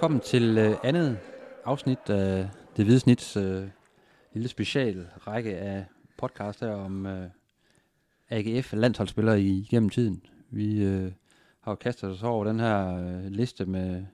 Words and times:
velkommen 0.00 0.20
til 0.20 0.58
øh, 0.58 0.76
andet 0.84 1.18
afsnit 1.64 2.10
af 2.10 2.48
Det 2.76 2.84
Hvide 2.84 3.00
Snits 3.00 3.36
øh, 3.36 3.64
lille 4.34 4.48
special 4.48 5.06
række 5.26 5.56
af 5.56 5.84
podcast 6.18 6.60
her 6.60 6.70
om 6.70 7.06
øh, 7.06 7.28
AGF 8.30 8.72
landsholdsspillere 8.72 9.40
i, 9.40 9.68
tiden. 9.92 10.22
Vi 10.50 10.82
øh, 10.84 11.12
har 11.60 11.72
jo 11.72 11.76
kastet 11.76 12.10
os 12.10 12.22
over 12.22 12.44
den 12.44 12.60
her 12.60 12.96
øh, 12.96 13.24
liste 13.24 13.66
med, 13.66 14.04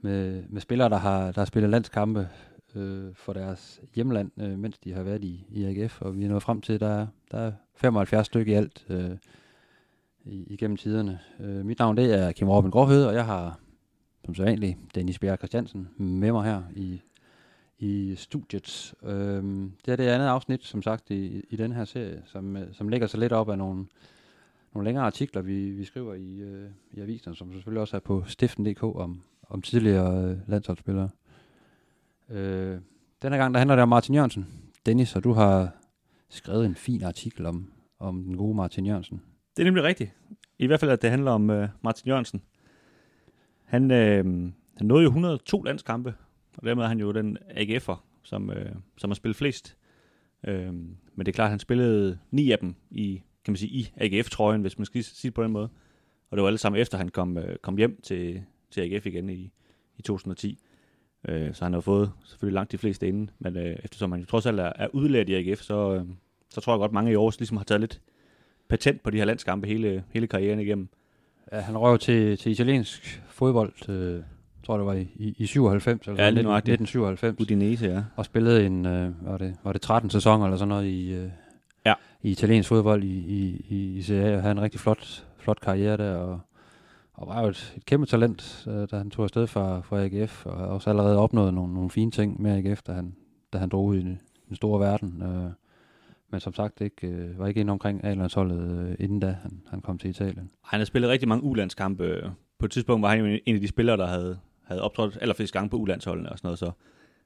med, 0.00 0.44
med 0.48 0.60
spillere, 0.60 0.88
der 0.88 0.96
har, 0.96 1.32
der 1.32 1.40
har 1.40 1.44
spillet 1.44 1.70
landskampe 1.70 2.28
øh, 2.74 3.14
for 3.14 3.32
deres 3.32 3.80
hjemland, 3.94 4.30
øh, 4.40 4.58
mens 4.58 4.78
de 4.78 4.92
har 4.92 5.02
været 5.02 5.24
i, 5.24 5.46
i 5.50 5.64
AGF, 5.64 6.02
og 6.02 6.16
vi 6.16 6.24
er 6.24 6.28
nået 6.28 6.42
frem 6.42 6.60
til, 6.60 6.72
at 6.72 6.80
der, 6.80 7.06
der 7.30 7.38
er 7.38 7.52
75 7.74 8.26
stykker 8.26 8.52
i 8.52 8.56
alt 8.56 8.86
øh, 8.88 9.10
i, 10.24 10.44
igennem 10.46 10.76
tiderne. 10.76 11.20
Øh, 11.40 11.64
mit 11.64 11.78
navn 11.78 11.96
det 11.96 12.14
er 12.14 12.32
Kim 12.32 12.48
Robin 12.48 12.70
Gråhøde, 12.70 13.08
og 13.08 13.14
jeg 13.14 13.26
har 13.26 13.58
som 14.30 14.34
så 14.44 14.48
egentlig 14.48 14.78
Dennis 14.94 15.18
Bjerg 15.18 15.38
Christiansen 15.38 15.88
med 15.96 16.32
mig 16.32 16.44
her 16.44 16.62
i, 16.76 17.02
i 17.78 18.14
studiet. 18.16 18.94
Øhm, 19.02 19.72
det 19.84 19.92
er 19.92 19.96
det 19.96 20.04
andet 20.06 20.26
afsnit, 20.26 20.64
som 20.64 20.82
sagt, 20.82 21.10
i, 21.10 21.44
i 21.50 21.56
den 21.56 21.72
her 21.72 21.84
serie, 21.84 22.22
som, 22.26 22.56
øh, 22.56 22.74
som 22.74 22.88
lægger 22.88 23.06
sig 23.06 23.20
lidt 23.20 23.32
op 23.32 23.48
af 23.50 23.58
nogle, 23.58 23.86
nogle 24.74 24.84
længere 24.84 25.04
artikler, 25.04 25.42
vi, 25.42 25.70
vi 25.70 25.84
skriver 25.84 26.14
i, 26.14 26.40
øh, 26.40 26.70
i 26.92 27.00
avisen, 27.00 27.34
som 27.34 27.52
selvfølgelig 27.52 27.80
også 27.80 27.96
er 27.96 28.00
på 28.00 28.24
stiften.dk 28.26 28.82
om, 28.82 29.22
om 29.48 29.62
tidligere 29.62 30.24
øh, 30.24 30.36
landsholdsspillere. 30.48 31.10
Øh, 32.28 32.78
her 33.22 33.28
gang, 33.28 33.54
der 33.54 33.58
handler 33.58 33.76
det 33.76 33.82
om 33.82 33.88
Martin 33.88 34.14
Jørgensen. 34.14 34.46
Dennis, 34.86 35.16
og 35.16 35.24
du 35.24 35.32
har 35.32 35.68
skrevet 36.28 36.66
en 36.66 36.74
fin 36.74 37.02
artikel 37.02 37.46
om, 37.46 37.72
om 37.98 38.24
den 38.24 38.36
gode 38.36 38.56
Martin 38.56 38.86
Jørgensen. 38.86 39.22
Det 39.56 39.62
er 39.62 39.64
nemlig 39.64 39.84
rigtigt. 39.84 40.10
I 40.58 40.66
hvert 40.66 40.80
fald, 40.80 40.90
at 40.90 41.02
det 41.02 41.10
handler 41.10 41.30
om 41.30 41.50
øh, 41.50 41.68
Martin 41.82 42.08
Jørgensen. 42.08 42.42
Han, 43.70 43.90
øh, 43.90 44.24
han 44.76 44.86
nåede 44.86 45.02
jo 45.02 45.08
102 45.08 45.62
landskampe, 45.62 46.14
og 46.56 46.66
dermed 46.66 46.84
er 46.84 46.88
han 46.88 47.00
jo 47.00 47.12
den 47.12 47.38
AGF'er, 47.50 47.96
som, 48.22 48.50
øh, 48.50 48.72
som 48.96 49.10
har 49.10 49.14
spillet 49.14 49.36
flest. 49.36 49.76
Øh, 50.46 50.74
men 51.14 51.26
det 51.26 51.28
er 51.28 51.32
klart, 51.32 51.46
at 51.46 51.50
han 51.50 51.58
spillede 51.58 52.18
ni 52.30 52.50
af 52.52 52.58
dem 52.58 52.74
i, 52.90 53.22
kan 53.44 53.52
man 53.52 53.56
sige, 53.56 53.70
i 53.70 53.92
AGF-trøjen, 53.96 54.60
hvis 54.60 54.78
man 54.78 54.84
skal 54.84 55.04
sige 55.04 55.28
det 55.28 55.34
på 55.34 55.42
den 55.42 55.52
måde. 55.52 55.68
Og 56.30 56.36
det 56.36 56.42
var 56.42 56.46
alle 56.46 56.58
sammen 56.58 56.80
efter, 56.80 56.98
han 56.98 57.08
kom, 57.08 57.38
øh, 57.38 57.56
kom 57.56 57.76
hjem 57.76 58.00
til, 58.02 58.42
til 58.70 58.80
AGF 58.80 59.06
igen 59.06 59.30
i, 59.30 59.52
i 59.96 60.02
2010. 60.02 60.58
Øh, 61.28 61.54
så 61.54 61.64
han 61.64 61.72
har 61.72 61.80
fået 61.80 62.12
selvfølgelig 62.24 62.54
langt 62.54 62.72
de 62.72 62.78
fleste 62.78 63.08
inden, 63.08 63.30
men 63.38 63.56
øh, 63.56 63.76
eftersom 63.84 64.12
han 64.12 64.20
jo 64.20 64.26
trods 64.26 64.46
alt 64.46 64.60
er, 64.60 64.72
er 64.76 64.88
udlært 64.92 65.28
i 65.28 65.34
AGF, 65.34 65.60
så, 65.60 65.94
øh, 65.94 66.04
så 66.48 66.60
tror 66.60 66.72
jeg 66.72 66.78
godt, 66.78 66.92
mange 66.92 67.12
i 67.12 67.14
år 67.14 67.32
ligesom 67.38 67.56
har 67.56 67.64
taget 67.64 67.80
lidt 67.80 68.00
patent 68.68 69.02
på 69.02 69.10
de 69.10 69.16
her 69.18 69.24
landskampe 69.24 69.66
hele, 69.66 70.04
hele 70.10 70.26
karrieren 70.26 70.60
igennem. 70.60 70.88
Ja, 71.52 71.60
han 71.60 71.78
røg 71.78 72.00
til, 72.00 72.38
til 72.38 72.52
italiensk 72.52 73.22
fodbold, 73.28 73.88
øh, 73.88 74.22
tror 74.66 74.76
det 74.76 74.86
var 74.86 74.92
i, 74.92 75.08
i, 75.16 75.34
i 75.38 75.46
97, 75.46 76.06
eller 76.08 76.20
Ja, 76.20 76.24
ja, 76.24 76.30
lige 76.30 76.34
19, 76.34 76.48
nøjagtigt. 76.48 76.74
1997, 76.80 77.40
Udinese, 77.40 77.86
ja. 77.86 78.02
og 78.16 78.24
spillede 78.24 78.66
en, 78.66 78.86
øh, 78.86 79.26
var, 79.26 79.38
det, 79.38 79.56
var 79.64 79.72
det 79.72 79.82
13 79.82 80.10
sæsoner 80.10 80.44
eller 80.44 80.56
sådan 80.56 80.68
noget 80.68 80.86
i, 80.86 81.12
øh, 81.12 81.28
Ja. 81.86 81.94
i 82.22 82.30
italiensk 82.30 82.68
fodbold 82.68 83.04
i, 83.04 83.18
i, 83.18 83.66
i, 83.68 83.96
i 83.98 84.02
Serie 84.02 84.32
A, 84.32 84.36
og 84.36 84.42
havde 84.42 84.52
en 84.52 84.60
rigtig 84.60 84.80
flot, 84.80 85.24
flot 85.38 85.60
karriere 85.60 85.96
der, 85.96 86.14
og, 86.16 86.40
og 87.14 87.26
var 87.28 87.42
jo 87.42 87.48
et, 87.48 87.74
et 87.76 87.84
kæmpe 87.84 88.06
talent, 88.06 88.64
øh, 88.68 88.88
da 88.90 88.96
han 88.96 89.10
tog 89.10 89.22
afsted 89.24 89.46
fra, 89.46 89.80
fra 89.80 90.04
AGF, 90.04 90.46
og 90.46 90.58
har 90.58 90.66
også 90.66 90.90
allerede 90.90 91.18
opnået 91.18 91.54
nogle, 91.54 91.74
nogle 91.74 91.90
fine 91.90 92.10
ting 92.10 92.42
med 92.42 92.50
AGF, 92.66 92.82
da 92.82 92.92
han, 92.92 93.14
da 93.52 93.58
han 93.58 93.68
drog 93.68 93.84
ud 93.84 93.96
i 93.96 94.00
den, 94.00 94.20
den 94.48 94.56
store 94.56 94.80
verden. 94.80 95.22
Øh, 95.22 95.50
men 96.30 96.40
som 96.40 96.54
sagt 96.54 96.80
ikke, 96.80 97.06
øh, 97.06 97.38
var 97.38 97.46
ikke 97.46 97.60
inde 97.60 97.70
omkring 97.70 98.04
A-landsholdet, 98.04 98.88
øh, 98.88 98.96
inden 98.98 99.20
da 99.20 99.36
han, 99.42 99.62
han 99.66 99.80
kom 99.80 99.98
til 99.98 100.10
Italien. 100.10 100.50
Han 100.64 100.80
har 100.80 100.84
spillet 100.84 101.10
rigtig 101.10 101.28
mange 101.28 101.44
ulandskampe. 101.44 102.04
Øh, 102.04 102.30
på 102.58 102.66
et 102.66 102.70
tidspunkt 102.70 103.02
var 103.02 103.08
han 103.08 103.18
jo 103.18 103.38
en 103.46 103.54
af 103.54 103.60
de 103.60 103.68
spillere, 103.68 103.96
der 103.96 104.06
havde, 104.06 104.38
havde 104.64 104.82
optrådt 104.82 105.18
allerflest 105.20 105.52
gange 105.52 105.70
på 105.70 105.76
ulandsholdene 105.76 106.28
og 106.28 106.38
sådan 106.38 106.46
noget. 106.46 106.58
Så 106.58 106.70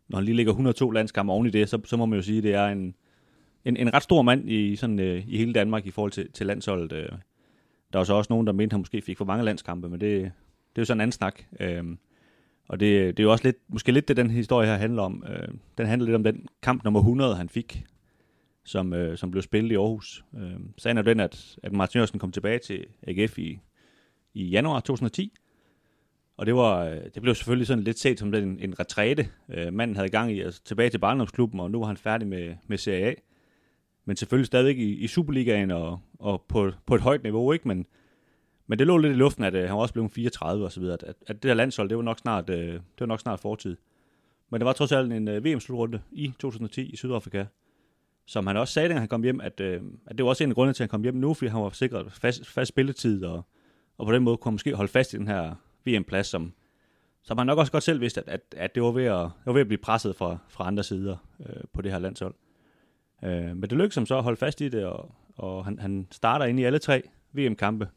når 0.09 0.19
han 0.19 0.25
lige 0.25 0.37
ligger 0.37 0.53
102 0.53 0.91
landskampe 0.91 1.33
oven 1.33 1.47
i 1.47 1.51
det, 1.51 1.69
så, 1.69 1.81
så 1.85 1.97
må 1.97 2.07
man 2.07 2.17
jo 2.17 2.23
sige, 2.23 2.39
at 2.39 2.45
det 2.45 2.55
er 2.55 2.67
en, 2.67 2.95
en, 3.65 3.77
en 3.77 3.95
ret 3.95 4.03
stor 4.03 4.23
mand 4.23 4.51
i, 4.51 4.77
sådan, 4.77 4.99
øh, 4.99 5.29
i 5.29 5.37
hele 5.37 5.53
Danmark 5.53 5.87
i 5.87 5.91
forhold 5.91 6.13
til, 6.13 6.33
til 6.33 6.47
landsholdet. 6.47 6.93
Øh. 6.93 7.09
Der 7.93 7.99
var 7.99 8.05
så 8.05 8.15
også 8.15 8.33
nogen, 8.33 8.47
der 8.47 8.53
mente, 8.53 8.65
at 8.65 8.73
han 8.73 8.81
måske 8.81 9.03
fik 9.03 9.19
for 9.19 9.25
mange 9.25 9.45
landskampe, 9.45 9.89
men 9.89 10.01
det, 10.01 10.21
det 10.21 10.79
er 10.79 10.83
jo 10.83 10.85
sådan 10.85 10.97
en 10.97 11.01
anden 11.01 11.13
snak. 11.13 11.43
Øh, 11.61 11.85
og 12.69 12.81
det, 12.81 13.17
det 13.17 13.23
er 13.23 13.25
jo 13.25 13.33
også 13.33 13.45
lidt, 13.45 13.57
måske 13.69 13.93
lidt 13.93 14.09
det, 14.09 14.17
den 14.17 14.31
historie 14.31 14.69
her 14.69 14.77
handler 14.77 15.03
om. 15.03 15.25
Øh, 15.29 15.49
den 15.79 15.87
handler 15.87 16.07
lidt 16.07 16.15
om 16.15 16.25
den 16.25 16.47
kamp 16.63 16.85
nummer 16.85 17.01
100, 17.01 17.35
han 17.35 17.49
fik, 17.49 17.85
som, 18.65 18.93
øh, 18.93 19.19
som 19.19 19.31
blev 19.31 19.43
spillet 19.43 19.73
i 19.73 19.75
Aarhus. 19.75 20.25
Øh, 20.37 20.61
sagen 20.79 20.99
er 20.99 21.03
den, 21.03 21.21
at, 21.21 21.57
at 21.63 21.73
Martin 21.73 21.99
Jørgensen 21.99 22.19
kom 22.19 22.33
tilbage 22.33 22.59
til 22.59 22.87
AGF 23.07 23.39
i, 23.39 23.59
i 24.35 24.45
januar 24.45 24.81
2010. 24.81 25.33
Og 26.37 26.47
det, 26.47 26.55
var, 26.55 26.85
øh, 26.85 27.01
det 27.15 27.23
blev 27.23 27.35
selvfølgelig 27.35 27.67
sådan 27.67 27.85
lidt 27.85 27.99
set 27.99 28.19
som 28.19 28.35
en, 28.35 28.59
en 28.59 28.81
retræte, 28.81 29.29
øh, 29.49 29.73
manden 29.73 29.97
havde 29.97 30.09
gang 30.09 30.33
i, 30.33 30.41
altså 30.41 30.63
tilbage 30.65 30.91
til 30.91 30.99
barndomsklubben, 30.99 31.61
og 31.61 31.71
nu 31.71 31.79
var 31.79 31.87
han 31.87 31.97
færdig 31.97 32.29
med, 32.29 32.57
med 32.67 32.79
Serie 32.79 33.07
A. 33.07 33.15
Men 34.05 34.17
selvfølgelig 34.17 34.47
stadig 34.47 34.79
i, 34.79 34.95
i 34.95 35.07
Superligaen 35.07 35.71
og, 35.71 36.01
og 36.19 36.45
på, 36.49 36.73
på 36.87 36.95
et 36.95 37.01
højt 37.01 37.23
niveau, 37.23 37.53
ikke? 37.53 37.69
Men, 37.69 37.87
men 38.67 38.79
det 38.79 38.87
lå 38.87 38.99
lidt 38.99 39.13
i 39.13 39.17
luften, 39.17 39.45
at 39.45 39.55
øh, 39.55 39.63
han 39.63 39.77
var 39.77 39.83
også 39.83 39.95
blevet 39.95 40.13
34 40.13 40.65
og 40.65 40.73
så 40.73 40.81
videre, 40.81 40.99
at, 41.03 41.15
at 41.27 41.35
det 41.35 41.43
der 41.43 41.55
landshold, 41.55 41.89
det 41.89 41.97
var 41.97 42.03
nok 42.03 42.19
snart, 42.19 42.51
øh, 42.51 42.73
det 42.73 43.01
var 43.01 43.07
nok 43.07 43.21
snart 43.21 43.41
fortid. 43.41 43.77
Men 44.51 44.61
det 44.61 44.67
var 44.67 44.73
trods 44.73 44.93
alt 44.93 45.13
en 45.13 45.29
øh, 45.29 45.45
VM-slutrunde 45.45 46.01
i 46.13 46.33
2010 46.39 46.91
i 46.91 46.97
Sydafrika, 46.97 47.45
som 48.27 48.47
han 48.47 48.57
også 48.57 48.75
sagde, 48.75 48.89
da 48.89 48.95
han 48.95 49.09
kom 49.09 49.23
hjem, 49.23 49.41
at, 49.41 49.61
øh, 49.61 49.81
at 50.07 50.19
det 50.19 50.25
var 50.25 50.31
også 50.31 50.45
en 50.45 50.51
af 50.51 50.55
grundene 50.55 50.75
til, 50.75 50.83
at 50.83 50.85
han 50.85 50.89
kom 50.89 51.03
hjem 51.03 51.15
nu, 51.15 51.35
fordi 51.35 51.49
han 51.49 51.61
var 51.61 51.71
sikret 51.71 52.13
fast, 52.13 52.47
fast 52.47 52.69
spilletid, 52.69 53.25
og, 53.25 53.43
og 53.99 54.07
på 54.07 54.13
den 54.13 54.23
måde 54.23 54.37
kunne 54.37 54.51
han 54.51 54.55
måske 54.55 54.75
holde 54.75 54.93
fast 54.93 55.15
i 55.15 55.17
den 55.17 55.29
her 55.29 55.55
VM-plads, 55.85 56.27
som, 56.27 56.53
som 57.23 57.39
han 57.39 57.47
nok 57.47 57.59
også 57.59 57.73
godt 57.73 57.85
selv 57.85 58.01
vidste, 58.01 58.21
at, 58.21 58.29
at, 58.29 58.41
at 58.57 58.75
det, 58.75 58.83
var 58.83 58.91
ved 58.91 59.05
at, 59.05 59.21
det 59.21 59.47
var 59.47 59.53
ved 59.53 59.61
at 59.61 59.67
blive 59.67 59.79
presset 59.79 60.17
fra, 60.17 60.39
fra 60.49 60.67
andre 60.67 60.83
sider 60.83 61.17
øh, 61.41 61.63
på 61.73 61.83
det 61.83 61.93
her 61.93 61.99
landshold. 61.99 62.35
Øh, 63.25 63.31
men 63.31 63.63
det 63.63 63.73
lykkedes 63.73 63.95
ham 63.95 64.07
så 64.07 64.17
at 64.17 64.23
holde 64.23 64.37
fast 64.37 64.61
i 64.61 64.69
det, 64.69 64.85
og, 64.85 65.15
og 65.37 65.65
han, 65.65 65.79
han 65.79 66.07
starter 66.11 66.47
ind 66.47 66.61
i 66.61 66.65
alle 66.65 66.79
tre 66.79 67.03
VM-kampe. 67.33 67.89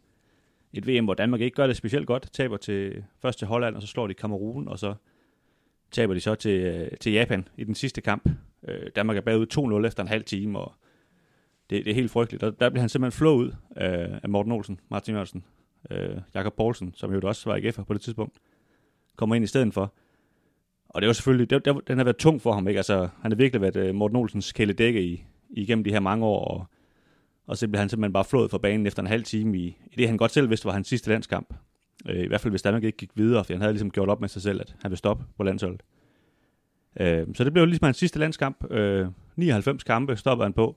Et 0.73 0.87
VM, 0.87 1.05
hvor 1.05 1.13
Danmark 1.13 1.41
ikke 1.41 1.55
gør 1.55 1.67
det 1.67 1.77
specielt 1.77 2.07
godt, 2.07 2.29
taber 2.33 2.57
til, 2.57 3.03
først 3.21 3.39
til 3.39 3.47
Holland, 3.47 3.75
og 3.75 3.81
så 3.81 3.87
slår 3.87 4.07
de 4.07 4.13
Kamerun, 4.13 4.67
og 4.67 4.79
så 4.79 4.93
taber 5.91 6.13
de 6.13 6.19
så 6.19 6.35
til, 6.35 6.61
øh, 6.61 6.91
til 7.01 7.11
Japan 7.11 7.47
i 7.57 7.63
den 7.63 7.75
sidste 7.75 8.01
kamp. 8.01 8.29
Øh, 8.67 8.89
Danmark 8.95 9.17
er 9.17 9.21
bagud 9.21 9.79
2-0 9.81 9.87
efter 9.87 10.03
en 10.03 10.09
halv 10.09 10.23
time, 10.23 10.59
og 10.59 10.73
det, 11.69 11.85
det 11.85 11.91
er 11.91 11.95
helt 11.95 12.11
frygteligt. 12.11 12.41
Der, 12.41 12.51
der 12.51 12.69
bliver 12.69 12.81
han 12.81 12.89
simpelthen 12.89 13.17
flået 13.17 13.35
ud 13.35 13.51
af, 13.75 14.19
af 14.23 14.29
Morten 14.29 14.51
Olsen, 14.51 14.79
Martin 14.89 15.13
Jørgensen, 15.13 15.43
øh, 15.91 16.17
Jakob 16.35 16.53
Poulsen, 16.53 16.93
som 16.95 17.13
jo 17.13 17.19
også 17.23 17.49
var 17.49 17.57
AGF'er 17.57 17.83
på 17.83 17.93
det 17.93 18.01
tidspunkt, 18.01 18.37
kommer 19.15 19.35
ind 19.35 19.43
i 19.43 19.47
stedet 19.47 19.73
for. 19.73 19.93
Og 20.89 21.01
det 21.01 21.07
var 21.07 21.13
selvfølgelig, 21.13 21.49
det, 21.49 21.65
det, 21.65 21.87
den 21.87 21.97
har 21.97 22.03
været 22.03 22.17
tung 22.17 22.41
for 22.41 22.51
ham, 22.51 22.67
ikke? 22.67 22.79
Altså, 22.79 23.09
han 23.21 23.31
har 23.31 23.35
virkelig 23.35 23.61
været 23.61 23.75
øh, 23.75 23.95
Morten 23.95 24.17
Olsens 24.17 24.51
kæledække 24.51 25.03
i, 25.03 25.25
igennem 25.49 25.83
de 25.83 25.91
her 25.91 25.99
mange 25.99 26.25
år, 26.25 26.45
og, 26.45 26.65
og 27.47 27.57
så 27.57 27.67
blev 27.67 27.79
han 27.79 27.89
simpelthen 27.89 28.13
bare 28.13 28.25
flået 28.25 28.51
fra 28.51 28.57
banen 28.57 28.87
efter 28.87 29.01
en 29.01 29.07
halv 29.07 29.23
time 29.23 29.57
i, 29.57 29.77
i 29.91 29.95
det, 29.97 30.07
han 30.07 30.17
godt 30.17 30.31
selv 30.31 30.49
vidste 30.49 30.65
var 30.65 30.71
hans 30.71 30.87
sidste 30.87 31.09
landskamp. 31.09 31.53
Øh, 32.09 32.23
I 32.23 32.27
hvert 32.27 32.41
fald 32.41 32.51
hvis 32.51 32.61
Danmark 32.61 32.83
ikke 32.83 32.97
gik 32.97 33.11
videre, 33.15 33.43
for 33.43 33.53
han 33.53 33.61
havde 33.61 33.73
ligesom 33.73 33.91
gjort 33.91 34.09
op 34.09 34.21
med 34.21 34.29
sig 34.29 34.41
selv, 34.41 34.61
at 34.61 34.75
han 34.81 34.91
ville 34.91 34.97
stoppe 34.97 35.23
på 35.37 35.43
landsholdet. 35.43 35.81
Øh, 35.81 35.96
Øhm, 36.99 37.35
så 37.35 37.43
det 37.43 37.53
blev 37.53 37.65
ligesom 37.65 37.85
hans 37.85 37.97
sidste 37.97 38.19
landskamp. 38.19 38.71
Øh, 38.71 39.07
99 39.35 39.83
kampe 39.83 40.15
stoppede 40.15 40.45
han 40.45 40.53
på. 40.53 40.75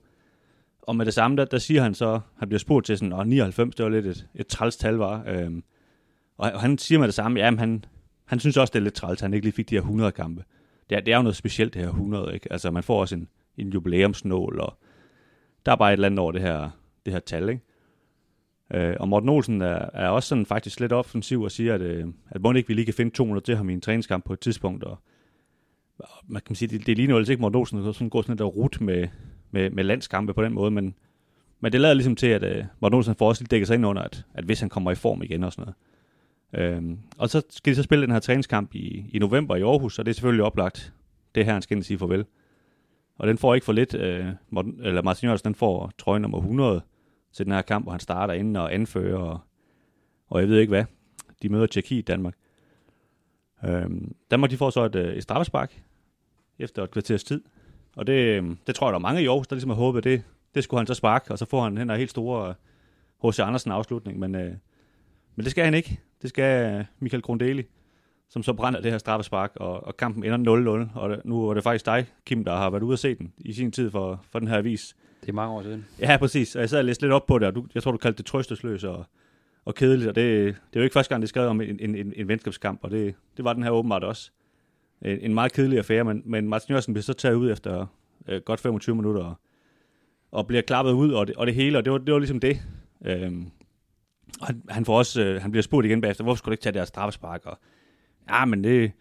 Og 0.83 0.97
med 0.97 1.07
det 1.07 1.15
samme, 1.15 1.37
der, 1.37 1.45
der 1.45 1.59
siger 1.59 1.83
han 1.83 1.95
så, 1.95 2.21
han 2.39 2.49
bliver 2.49 2.59
spurgt 2.59 2.87
til 2.87 2.99
sådan, 2.99 3.29
99, 3.29 3.75
det 3.75 3.85
var 3.85 3.91
lidt 3.91 4.07
et, 4.07 4.27
et 4.35 4.47
træls 4.47 4.77
tal, 4.77 4.95
var. 4.95 5.25
Øh, 5.27 5.51
og, 6.39 6.53
og 6.53 6.61
han 6.61 6.79
siger 6.79 6.99
med 6.99 7.07
det 7.07 7.15
samme, 7.15 7.41
ja, 7.41 7.57
han, 7.57 7.85
han 8.25 8.41
synes 8.41 8.57
også, 8.57 8.71
det 8.71 8.79
er 8.79 8.83
lidt 8.83 8.95
træls, 8.95 9.19
at 9.19 9.23
han 9.23 9.35
ikke 9.35 9.47
lige 9.47 9.55
fik 9.55 9.71
de 9.71 9.75
her 9.75 9.83
100 9.83 10.13
kampe. 10.13 10.45
Det 10.91 10.97
er, 10.97 11.01
det 11.01 11.13
er 11.13 11.17
jo 11.17 11.23
noget 11.23 11.37
specielt, 11.37 11.75
det 11.75 11.83
her 11.83 11.89
100, 11.89 12.35
ikke? 12.35 12.53
Altså, 12.53 12.71
man 12.71 12.83
får 12.83 13.01
også 13.01 13.15
en, 13.15 13.29
en 13.57 13.69
jubilæumsnål, 13.69 14.61
og 14.61 14.79
der 15.67 15.73
er 15.73 15.77
bare 15.77 15.91
et 15.91 15.93
eller 15.93 16.07
andet 16.07 16.19
over 16.19 16.33
det 16.33 16.41
her, 16.41 16.71
det 17.05 17.13
her 17.13 17.21
tal, 17.21 17.49
ikke? 17.49 17.63
Øh, 18.75 18.97
og 19.01 19.09
Morten 19.09 19.29
Olsen 19.29 19.63
er, 19.63 19.89
er 19.93 20.09
også 20.09 20.29
sådan 20.29 20.47
faktisk 20.47 20.81
lidt 20.81 20.93
offensiv 20.93 21.43
og 21.43 21.51
siger, 21.51 21.75
at, 21.75 21.81
øh, 21.81 22.07
at 22.31 22.43
må 22.43 22.53
ikke 22.53 22.69
vi 22.69 22.75
lige 22.75 22.85
kan 22.85 22.95
finde 22.95 23.13
200 23.13 23.45
til 23.45 23.57
ham 23.57 23.71
i 23.71 23.73
en 23.73 23.81
træningskamp 23.81 24.25
på 24.25 24.33
et 24.33 24.41
tidspunkt, 24.41 24.85
og 24.85 24.99
man 26.29 26.43
kan 26.47 26.57
sige, 26.57 26.69
det, 26.69 26.87
det 26.87 26.97
ligner 26.97 27.15
jo 27.15 27.19
altså 27.19 27.33
ikke 27.33 27.41
Morten 27.41 27.59
Olsen, 27.59 27.79
der 27.79 27.93
sådan 27.93 28.11
går 28.11 28.23
sådan 28.23 28.37
lidt 28.37 28.57
rut 28.57 28.81
med, 28.81 29.09
med, 29.51 29.71
med 29.71 29.85
landskampe 29.85 30.35
på 30.35 30.43
den 30.43 30.53
måde, 30.53 30.71
men, 30.71 30.95
men 31.61 31.73
det 31.73 31.81
lader 31.81 31.95
ligesom 31.95 32.17
til, 32.17 32.27
at 32.27 32.43
øh, 32.43 32.65
Morten 32.81 32.97
Olsen 32.97 33.15
får 33.15 33.29
også 33.29 33.43
lidt 33.43 33.51
dækket 33.51 33.67
sig 33.67 33.75
ind 33.75 33.87
under, 33.87 34.03
at, 34.03 34.25
at 34.35 34.45
hvis 34.45 34.61
han 34.61 34.69
kommer 34.69 34.91
i 34.91 34.95
form 34.95 35.23
igen 35.23 35.45
og 35.45 35.53
sådan 35.53 35.63
noget. 35.63 35.77
Øhm, 36.53 36.99
og 37.19 37.29
så 37.29 37.43
skal 37.51 37.71
de 37.71 37.77
så 37.77 37.83
spille 37.83 38.03
den 38.03 38.13
her 38.13 38.21
træningskamp 38.21 38.75
i, 38.75 39.05
i 39.13 39.19
november 39.19 39.57
i 39.57 39.63
Aarhus, 39.63 39.99
og 39.99 40.07
det 40.07 40.11
er 40.11 40.15
selvfølgelig 40.15 40.45
oplagt. 40.45 40.93
Det 41.35 41.41
er 41.41 41.45
her, 41.45 41.53
han 41.53 41.63
skal 41.63 41.75
ind 41.75 41.83
og 41.83 41.87
sige 41.87 41.99
farvel. 41.99 42.25
Og 43.19 43.27
den 43.27 43.39
får 43.39 43.55
ikke 43.55 43.65
for 43.65 43.73
lidt. 43.73 43.95
Øh, 43.95 44.27
Morten, 44.51 44.81
eller 44.83 45.03
Martin 45.03 45.27
Jørgensen, 45.27 45.45
den 45.45 45.55
får 45.55 45.93
trøje 45.99 46.21
nummer 46.21 46.39
100 46.39 46.81
til 47.33 47.47
den 47.47 47.53
her 47.53 47.63
kamp, 47.63 47.85
hvor 47.85 47.93
han 47.93 48.01
starter 48.01 48.35
inden 48.35 48.57
og 48.57 48.75
anfører, 48.75 49.19
og, 49.19 49.39
og 50.29 50.41
jeg 50.41 50.49
ved 50.49 50.59
ikke 50.59 50.71
hvad. 50.71 50.85
De 51.43 51.49
møder 51.49 51.67
Tjekki 51.67 51.99
i 51.99 52.03
Danmark. 52.03 52.35
Øhm, 53.65 54.15
Danmark 54.31 54.51
de 54.51 54.57
får 54.57 54.71
så 54.71 54.85
et, 54.85 54.95
øh, 54.95 55.15
et 55.15 55.23
straffespark 55.23 55.83
efter 56.61 56.83
et 56.83 56.91
kvarters 56.91 57.25
tid. 57.25 57.43
Og 57.97 58.07
det, 58.07 58.13
øh, 58.13 58.57
det 58.67 58.75
tror 58.75 58.87
jeg, 58.87 58.93
der 58.93 58.99
er 58.99 59.03
mange 59.03 59.23
i 59.23 59.27
Aarhus, 59.27 59.47
der 59.47 59.57
ligesom 59.57 59.71
har 59.71 59.77
håbet, 59.77 60.05
det, 60.05 60.23
det 60.55 60.65
skulle 60.65 60.79
han 60.79 60.87
så 60.87 60.95
sparke, 60.95 61.31
og 61.31 61.39
så 61.39 61.45
får 61.45 61.63
han 61.63 61.77
den 61.77 61.91
her 61.91 61.97
helt 61.97 62.11
store 62.11 62.55
H.C. 63.25 63.39
Andersen 63.39 63.71
afslutning. 63.71 64.19
Men, 64.19 64.35
øh, 64.35 64.53
men 65.37 65.45
det 65.45 65.51
skal 65.51 65.65
han 65.65 65.75
ikke. 65.75 66.01
Det 66.23 66.31
skal 66.31 66.87
Michael 66.99 67.23
Grundeli, 67.23 67.63
som 68.29 68.43
så 68.43 68.53
brænder 68.53 68.81
det 68.81 68.91
her 68.91 68.99
straffespark, 68.99 69.53
og, 69.57 69.87
og 69.87 69.97
kampen 69.97 70.25
ender 70.25 70.87
0-0, 70.93 70.99
og 70.99 71.19
nu 71.25 71.47
var 71.47 71.55
det 71.55 71.63
faktisk 71.63 71.87
dig, 71.87 72.07
Kim, 72.27 72.45
der 72.45 72.57
har 72.57 72.71
været 72.71 72.83
ude 72.83 72.93
at 72.93 72.99
se 72.99 73.15
den 73.15 73.33
i 73.39 73.53
sin 73.53 73.73
tid 73.73 73.91
for, 73.91 74.25
for 74.31 74.39
den 74.39 74.49
her 74.49 74.59
avis. 74.59 74.97
Det 75.21 75.29
er 75.29 75.33
mange 75.33 75.55
år 75.55 75.63
siden. 75.63 75.87
Ja, 76.01 76.17
præcis, 76.17 76.55
og 76.57 76.61
jeg 76.61 76.71
sad 76.71 76.79
og 76.79 76.85
læste 76.85 77.03
lidt 77.03 77.13
op 77.13 77.27
på 77.27 77.39
det, 77.39 77.49
og 77.49 77.55
du, 77.55 77.67
jeg 77.75 77.83
tror, 77.83 77.93
du 77.93 77.99
kaldte 77.99 78.19
det 78.19 78.27
trøstesløs 78.27 78.85
og, 78.85 79.05
og 79.65 79.75
kedeligt, 79.75 80.09
og 80.09 80.15
det, 80.15 80.47
det 80.47 80.77
er 80.77 80.81
jo 80.81 80.83
ikke 80.83 80.95
første 80.95 81.09
gang, 81.09 81.23
det 81.23 81.27
er 81.27 81.29
skrevet 81.29 81.49
om 81.49 81.61
en, 81.61 81.81
en, 81.81 81.95
en, 81.95 82.13
en 82.17 82.29
venskabskamp, 82.29 82.81
og 82.83 82.91
det, 82.91 83.15
det 83.37 83.45
var 83.45 83.53
den 83.53 83.63
her 83.63 83.71
åbenbart 83.71 84.05
også. 84.05 84.31
En, 85.03 85.19
en 85.21 85.35
meget 85.35 85.53
kedelig 85.53 85.79
affære, 85.79 86.05
men, 86.05 86.23
men 86.25 86.49
Martin 86.49 86.71
Jørgensen 86.71 86.95
bliver 86.95 87.03
så 87.03 87.13
taget 87.13 87.35
ud 87.35 87.51
efter 87.51 87.87
øh, 88.29 88.41
godt 88.41 88.61
25 88.61 88.97
minutter, 88.97 89.25
og, 89.25 89.35
og 90.31 90.47
bliver 90.47 90.63
klappet 90.63 90.93
ud, 90.93 91.13
og 91.13 91.27
det, 91.27 91.37
og 91.37 91.47
det 91.47 91.55
hele, 91.55 91.79
og 91.79 91.85
det 91.85 91.93
var, 91.93 91.99
det 91.99 92.13
var 92.13 92.19
ligesom 92.19 92.41
det. 92.41 92.63
Øhm, 93.05 93.51
og 94.41 94.47
han, 94.47 94.63
han, 94.69 94.85
får 94.85 94.99
også, 94.99 95.23
øh, 95.23 95.43
han 95.43 95.51
bliver 95.51 95.63
spurgt 95.63 95.87
igen 95.87 96.01
bagefter, 96.01 96.25
hvorfor 96.25 96.39
skulle 96.39 96.51
du 96.51 96.53
ikke 96.53 96.63
tage 96.63 96.75
deres 96.75 96.89
straffespark? 96.89 97.47
Og, 97.47 97.59
ja, 98.31 98.45
men 98.45 98.65
det... 98.65 98.93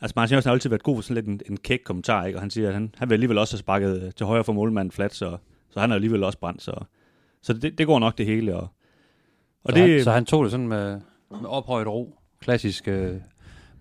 Altså, 0.00 0.12
Martin 0.16 0.32
Jørgensen 0.32 0.48
har 0.48 0.54
altid 0.54 0.70
været 0.70 0.82
god 0.82 0.96
for 0.96 1.02
sådan 1.02 1.14
lidt 1.14 1.26
en, 1.26 1.52
en 1.52 1.56
kæk 1.56 1.80
kommentar, 1.84 2.26
ikke? 2.26 2.38
Og 2.38 2.42
han 2.42 2.50
siger, 2.50 2.68
at 2.68 2.74
han, 2.74 2.94
han 2.98 3.08
vil 3.08 3.14
alligevel 3.14 3.38
også 3.38 3.54
have 3.54 3.58
sparket 3.58 4.02
øh, 4.02 4.12
til 4.12 4.26
højre 4.26 4.44
for 4.44 4.52
målmanden 4.52 4.92
flat, 4.92 5.14
så, 5.14 5.36
så 5.70 5.80
han 5.80 5.90
er 5.90 5.94
alligevel 5.94 6.24
også 6.24 6.38
brændt, 6.38 6.62
så, 6.62 6.84
så 7.42 7.52
det, 7.52 7.78
det 7.78 7.86
går 7.86 7.98
nok 7.98 8.18
det 8.18 8.26
hele. 8.26 8.56
Og, 8.56 8.68
og 9.64 9.72
så, 9.72 9.78
det, 9.78 9.90
han, 9.90 10.04
så 10.04 10.10
han 10.10 10.24
tog 10.24 10.44
det 10.44 10.50
sådan 10.50 10.68
med, 10.68 11.00
med 11.30 11.48
ophøjet 11.48 11.86
ro. 11.86 12.18
Klassisk 12.40 12.88
øh, 12.88 13.16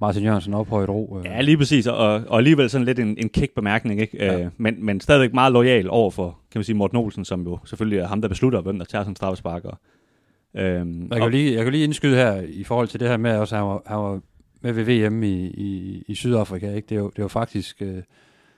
Martin 0.01 0.24
Jørgensen 0.24 0.53
ophøjet 0.53 0.89
ro. 0.89 1.18
Øh. 1.19 1.25
Ja, 1.25 1.42
lige 1.42 1.57
præcis, 1.57 1.88
og, 1.88 1.97
og 2.27 2.38
alligevel 2.38 2.69
sådan 2.69 2.86
lidt 2.86 3.00
en, 3.00 3.18
en 3.18 3.30
kæk 3.30 3.51
bemærkning, 3.56 4.01
ikke? 4.01 4.18
Ja. 4.18 4.39
Øh, 4.39 4.51
men, 4.57 4.86
men 4.86 5.01
stadigvæk 5.01 5.33
meget 5.33 5.53
lojal 5.53 5.89
over 5.89 6.12
for, 6.12 6.39
kan 6.51 6.59
man 6.59 6.63
sige, 6.63 6.75
Morten 6.75 6.97
Olsen, 6.97 7.25
som 7.25 7.44
jo 7.44 7.59
selvfølgelig 7.65 8.00
er 8.00 8.07
ham, 8.07 8.21
der 8.21 8.27
beslutter, 8.27 8.62
hvem 8.62 8.77
der 8.77 8.86
tager 8.86 9.03
sådan 9.03 9.12
en 9.12 9.15
straffespark. 9.15 9.65
Og, 9.65 9.77
øhm, 10.56 11.07
jeg, 11.12 11.21
kan 11.21 11.31
lige, 11.31 11.56
jeg 11.56 11.63
kan 11.63 11.71
lige 11.71 11.83
indskyde 11.83 12.15
her, 12.15 12.42
i 12.42 12.63
forhold 12.63 12.88
til 12.88 13.00
det 13.00 13.07
her 13.07 13.18
med, 13.18 13.31
at 13.31 13.51
han 13.51 13.63
var, 13.63 13.81
han 13.86 13.97
var 13.97 14.19
med 14.62 14.74
ved 14.74 14.83
VM 14.83 15.24
i, 15.24 15.45
i, 15.47 16.03
i 16.07 16.15
Sydafrika. 16.15 16.74
Ikke? 16.75 16.86
Det, 16.89 16.95
er 16.95 17.00
jo, 17.00 17.09
det 17.09 17.19
er 17.19 17.24
jo 17.24 17.27
faktisk 17.27 17.81
øh, 17.81 18.01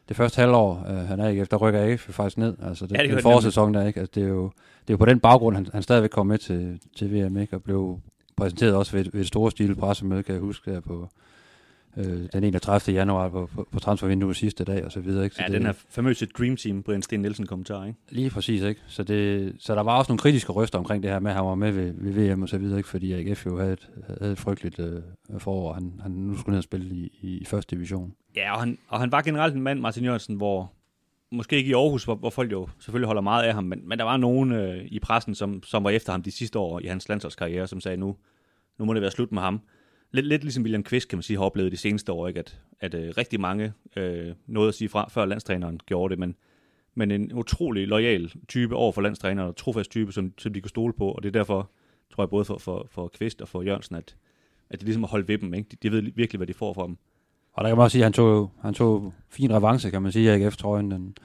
det 0.10 0.18
første 0.18 0.40
halvår, 0.40 0.86
øh, 0.90 0.96
han 0.96 1.20
er 1.20 1.28
ikke 1.28 1.42
efter, 1.42 1.58
rykker 1.58 1.84
AGF 1.84 2.10
faktisk 2.10 2.38
ned. 2.38 2.56
Altså 2.64 2.86
det, 2.88 2.98
ja, 2.98 3.04
det 3.04 3.12
den 3.12 3.22
forsæson 3.22 3.74
der, 3.74 3.88
ikke? 3.88 4.00
Altså, 4.00 4.12
det, 4.16 4.24
er 4.24 4.28
jo, 4.28 4.44
det 4.82 4.90
er 4.90 4.94
jo 4.94 4.98
på 4.98 5.06
den 5.06 5.20
baggrund, 5.20 5.56
han, 5.56 5.68
han 5.74 5.84
stadigvæk 5.84 6.10
kom 6.10 6.28
med 6.28 6.38
til, 6.38 6.80
til 6.96 7.14
VM, 7.14 7.38
ikke? 7.38 7.56
og 7.56 7.64
blev 7.64 8.00
præsenteret 8.38 8.76
også 8.76 8.98
ved, 8.98 9.06
ved 9.14 9.22
et 9.22 9.28
store 9.28 9.52
stil 9.52 9.76
pressemøde, 9.76 10.24
kan 10.24 10.34
jeg 10.34 10.42
huske, 10.42 10.72
der 10.72 10.80
på, 10.80 11.10
øh, 11.98 12.30
den 12.34 12.44
31. 12.44 12.96
januar 12.96 13.30
på, 13.30 13.50
på, 13.56 13.68
på 13.72 13.80
transfervinduet 13.80 14.36
sidste 14.36 14.64
dag 14.64 14.86
og 14.86 14.92
så 14.92 15.00
videre. 15.00 15.24
Ikke? 15.24 15.36
Så 15.36 15.42
ja, 15.42 15.48
det, 15.48 15.54
den 15.54 15.66
her 15.66 15.74
famøse 15.90 16.26
Dream 16.26 16.58
Team, 16.58 16.84
Brian 16.84 17.02
Sten 17.02 17.20
Nielsen 17.20 17.46
kommentar, 17.46 17.86
ikke? 17.86 18.00
Lige 18.10 18.30
præcis, 18.30 18.62
ikke? 18.62 18.82
Så, 18.88 19.04
det, 19.04 19.54
så 19.60 19.76
der 19.76 19.82
var 19.82 19.98
også 19.98 20.12
nogle 20.12 20.20
kritiske 20.20 20.52
røster 20.52 20.80
omkring 20.80 21.04
det 21.04 21.12
her 21.12 21.20
med, 21.20 21.32
at 21.32 21.36
han 21.38 21.46
var 21.46 21.56
med 21.56 21.72
ved, 21.72 21.94
ved 21.98 22.34
VM 22.34 22.42
og 22.42 22.50
så 22.50 22.58
videre, 22.58 22.78
ikke? 22.78 22.90
Fordi 22.90 23.14
AGF 23.14 23.46
jo 23.46 23.60
havde 23.60 23.74
et, 23.74 23.90
havde 24.20 24.32
et 24.32 24.40
frygteligt 24.40 24.80
øh, 24.80 25.02
forår, 25.38 25.74
han, 25.74 26.00
han 26.02 26.12
nu 26.12 26.38
skulle 26.38 26.52
ned 26.52 26.58
og 26.58 26.64
spille 26.64 26.96
i, 26.96 27.12
i, 27.22 27.38
i 27.38 27.46
første 27.46 27.76
division. 27.76 28.14
Ja, 28.36 28.54
og 28.54 28.60
han, 28.60 28.78
og 28.88 29.00
han 29.00 29.12
var 29.12 29.22
generelt 29.22 29.56
en 29.56 29.62
mand, 29.62 29.80
Martin 29.80 30.04
Jørgensen, 30.04 30.36
hvor 30.36 30.72
måske 31.32 31.56
ikke 31.56 31.70
i 31.70 31.74
Aarhus, 31.74 32.04
hvor, 32.04 32.16
hvor 32.16 32.30
folk 32.30 32.52
jo 32.52 32.68
selvfølgelig 32.80 33.08
holder 33.08 33.22
meget 33.22 33.44
af 33.44 33.54
ham, 33.54 33.64
men, 33.64 33.90
men 33.90 34.00
der 34.00 34.06
var 34.06 34.18
nogen 34.18 34.52
øh, 34.52 34.86
i 34.86 35.00
pressen, 35.00 35.36
som, 35.36 35.64
som 35.64 35.84
var 35.84 35.90
efter 35.90 36.12
ham 36.12 36.24
de 36.24 36.32
sidste 36.32 36.60
år 36.60 36.80
i 36.80 36.86
hans 36.86 37.10
landsholdskarriere, 37.10 37.68
som 37.68 37.82
sagde, 37.82 37.98
nu, 37.98 38.16
nu 38.80 38.86
må 38.86 38.94
det 38.94 39.02
være 39.02 39.12
slut 39.12 39.32
med 39.32 39.42
ham 39.42 39.62
lidt, 40.12 40.26
lidt 40.26 40.44
ligesom 40.44 40.64
William 40.64 40.84
Kvist, 40.84 41.10
kan 41.10 41.18
man 41.18 41.24
sige, 41.24 41.38
har 41.38 41.46
oplevet 41.46 41.72
de 41.72 41.78
seneste 41.78 42.12
år, 42.12 42.28
ikke? 42.28 42.40
at, 42.40 42.60
at 42.80 42.94
øh, 42.94 43.14
rigtig 43.18 43.40
mange 43.40 43.74
øh, 43.96 44.36
nåede 44.48 44.68
at 44.68 44.74
sige 44.74 44.90
fra, 44.90 45.10
før 45.10 45.26
landstræneren 45.26 45.80
gjorde 45.86 46.12
det, 46.12 46.20
men, 46.20 46.36
men 46.96 47.12
en 47.12 47.34
utrolig 47.34 47.88
lojal 47.88 48.34
type 48.48 48.76
over 48.76 48.92
for 48.92 49.02
landstræneren, 49.02 49.50
og 49.50 49.56
trofast 49.56 49.92
type, 49.92 50.12
som, 50.12 50.34
som 50.38 50.54
de 50.54 50.62
kunne 50.62 50.70
stole 50.70 50.94
på, 50.94 51.12
og 51.12 51.24
det 51.24 51.30
er 51.30 51.40
derfor, 51.40 51.72
tror 52.14 52.24
jeg, 52.24 52.30
både 52.30 52.46
for, 52.46 52.58
for, 52.58 52.88
for 52.92 53.08
Kvist 53.08 53.42
og 53.42 53.48
for 53.48 53.62
Jørgensen, 53.62 53.96
at, 53.96 54.16
at 54.70 54.80
de 54.80 54.86
ligesom 54.86 55.04
har 55.04 55.10
holdt 55.10 55.28
ved 55.28 55.38
dem. 55.38 55.54
Ikke? 55.54 55.70
De, 55.72 55.76
de 55.84 55.92
ved 55.92 56.02
virkelig, 56.02 56.38
hvad 56.38 56.48
de 56.48 56.54
får 56.54 56.74
fra 56.74 56.88
dem. 56.88 56.98
Og 57.58 57.64
der 57.64 57.70
kan 57.70 57.78
man 57.78 57.84
også 57.84 57.92
sige, 57.92 58.02
at 58.02 58.06
han 58.06 58.14
tog, 58.14 58.52
han 58.62 58.74
tog 58.74 59.14
fin 59.30 59.54
revanche, 59.54 59.92
kan 59.92 60.02
man 60.02 60.12
sige, 60.12 60.26
i 60.26 60.42
AGF-trøjen. 60.42 60.92
Den, 60.92 61.16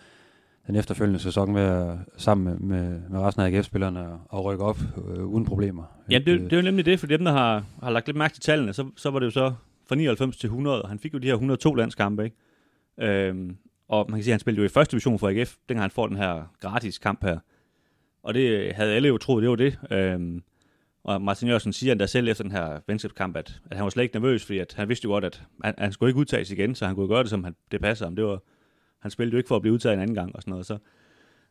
den 0.67 0.77
efterfølgende 0.77 1.21
sæson 1.21 1.53
med 1.53 1.99
sammen 2.17 2.45
med, 2.45 2.59
med, 2.59 3.01
med 3.11 3.21
resten 3.21 3.43
af 3.43 3.47
AGF-spillerne 3.47 4.07
og 4.29 4.45
rykke 4.45 4.65
op 4.65 4.79
øh, 5.09 5.25
uden 5.25 5.45
problemer. 5.45 5.85
Ja, 6.11 6.19
det, 6.19 6.41
det 6.41 6.53
er 6.53 6.57
jo 6.57 6.63
nemlig 6.63 6.87
det, 6.87 7.01
for 7.01 7.07
dem, 7.07 7.25
der 7.25 7.33
har, 7.33 7.65
har 7.83 7.91
lagt 7.91 8.07
lidt 8.07 8.17
mærke 8.17 8.35
til 8.35 8.43
tallene, 8.43 8.73
så, 8.73 8.87
så 8.97 9.11
var 9.11 9.19
det 9.19 9.27
jo 9.27 9.31
så 9.31 9.53
fra 9.89 9.95
99 9.95 10.37
til 10.37 10.47
100, 10.47 10.83
og 10.83 10.89
han 10.89 10.99
fik 10.99 11.15
jo 11.15 11.19
de 11.19 11.27
her 11.27 11.35
102 11.35 11.75
landskampe, 11.75 12.25
ikke? 12.25 12.37
Øhm, 13.01 13.57
og 13.89 14.07
man 14.09 14.19
kan 14.19 14.25
sige, 14.25 14.33
at 14.33 14.35
han 14.35 14.41
spillede 14.41 14.63
jo 14.63 14.67
i 14.67 14.69
første 14.69 14.93
division 14.93 15.19
for 15.19 15.29
AGF, 15.29 15.55
dengang 15.69 15.83
han 15.83 15.91
får 15.91 16.07
den 16.07 16.17
her 16.17 16.43
gratis 16.61 16.99
kamp 16.99 17.25
her. 17.25 17.39
Og 18.23 18.35
det 18.35 18.75
havde 18.75 18.93
alle 18.93 19.09
jo 19.09 19.19
troet, 19.19 19.43
det 19.43 19.51
var 19.51 19.57
det. 19.57 19.79
Øhm, 19.91 20.43
og 21.05 21.23
Martin 21.23 21.49
Jørgensen 21.49 21.73
siger 21.73 21.95
der 21.95 22.07
selv 22.07 22.29
efter 22.29 22.45
den 22.45 22.53
her 22.53 22.81
venskabskamp, 22.87 23.37
at, 23.37 23.61
at 23.71 23.77
han 23.77 23.85
var 23.85 23.91
slet 23.91 24.03
ikke 24.03 24.15
nervøs, 24.15 24.45
fordi 24.45 24.59
at 24.59 24.75
han 24.77 24.89
vidste 24.89 25.05
jo 25.05 25.11
godt, 25.11 25.25
at 25.25 25.43
han, 25.65 25.75
han 25.79 25.93
skulle 25.93 26.11
ikke 26.11 26.21
udtages 26.21 26.51
igen, 26.51 26.75
så 26.75 26.87
han 26.87 26.95
kunne 26.95 27.09
gøre 27.09 27.23
det, 27.23 27.31
som 27.31 27.45
han, 27.45 27.57
det 27.71 27.81
passer 27.81 28.07
ham. 28.07 28.17
Det 28.17 28.25
var, 28.25 28.43
han 28.99 29.11
spillede 29.11 29.33
jo 29.35 29.39
ikke 29.39 29.49
for 29.49 29.57
at 29.57 29.63
blive 29.63 29.75
udtaget 29.75 29.95
en 29.95 30.01
anden 30.01 30.15
gang 30.15 30.37
og 30.37 30.43
sådan 30.43 30.51
noget. 30.51 30.67
Så. 30.67 30.79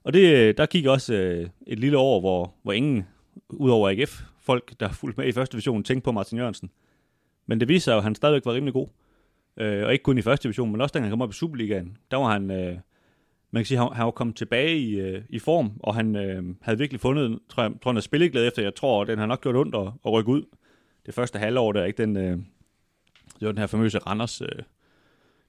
Og 0.04 0.14
det, 0.14 0.34
øh, 0.34 0.54
der 0.58 0.66
gik 0.66 0.86
også 0.86 1.14
øh, 1.14 1.50
et 1.68 1.80
lille 1.80 1.98
år, 1.98 2.20
hvor, 2.20 2.54
hvor 2.64 2.74
ingen, 2.74 3.06
udover 3.50 3.90
AGF, 3.90 4.22
folk, 4.40 4.74
der 4.80 4.90
fulgte 4.90 5.22
med 5.22 5.28
i 5.28 5.32
første 5.32 5.54
division, 5.54 5.84
tænkte 5.84 6.06
på 6.06 6.12
Martin 6.12 6.38
Jørgensen. 6.38 6.72
Men 7.46 7.60
det 7.60 7.68
viser 7.68 7.84
sig 7.84 7.92
jo, 7.92 7.98
at 7.98 8.04
han 8.04 8.16
stadigvæk 8.16 8.46
var 8.46 8.54
rimelig 8.54 8.74
god. 8.74 8.88
Øh, 9.58 9.86
og 9.86 9.94
ikke 9.94 10.04
kun 10.04 10.18
i 10.18 10.22
første 10.22 10.44
division, 10.44 10.72
men 10.72 10.82
også 10.82 10.94
da 10.94 11.00
han 11.00 11.10
kom 11.10 11.22
op 11.22 11.30
i 11.30 11.34
Superligaen. 11.34 11.98
Der 12.12 12.18
var 12.18 12.32
han, 12.32 12.52
øh, 12.52 12.78
man 13.52 13.60
kan 13.60 13.66
sige, 13.66 13.78
han, 13.78 13.90
han 13.94 14.06
var 14.06 14.12
kommet 14.12 14.36
tilbage 14.36 14.78
i, 14.78 15.00
øh, 15.00 15.22
i 15.30 15.40
form, 15.40 15.72
og 15.80 15.96
han 15.96 16.16
øh, 16.16 16.44
havde 16.62 16.78
virkelig 16.78 17.02
fundet, 17.02 17.40
tror 17.50 17.64
jeg, 17.64 17.72
tror 17.84 17.94
er 17.94 18.00
spilleglæde 18.00 18.48
efter, 18.48 18.64
jeg 18.64 18.76
tror, 18.76 19.04
den 19.04 19.20
har 19.20 19.26
nok 19.26 19.42
gjort 19.42 19.56
ondt 19.56 19.76
at, 19.76 19.88
at 20.06 20.12
rykke 20.12 20.32
ud. 20.32 20.44
Det 21.06 21.14
første 21.14 21.40
halvår 21.40 21.72
der, 21.72 21.86
ikke 21.86 22.02
den, 22.02 22.18
øh, 22.18 22.38
det 23.40 23.46
var 23.46 23.52
den 23.52 23.58
her 23.58 23.68
famøse 23.68 24.00
Randers 24.00 24.42
øh, 24.42 24.48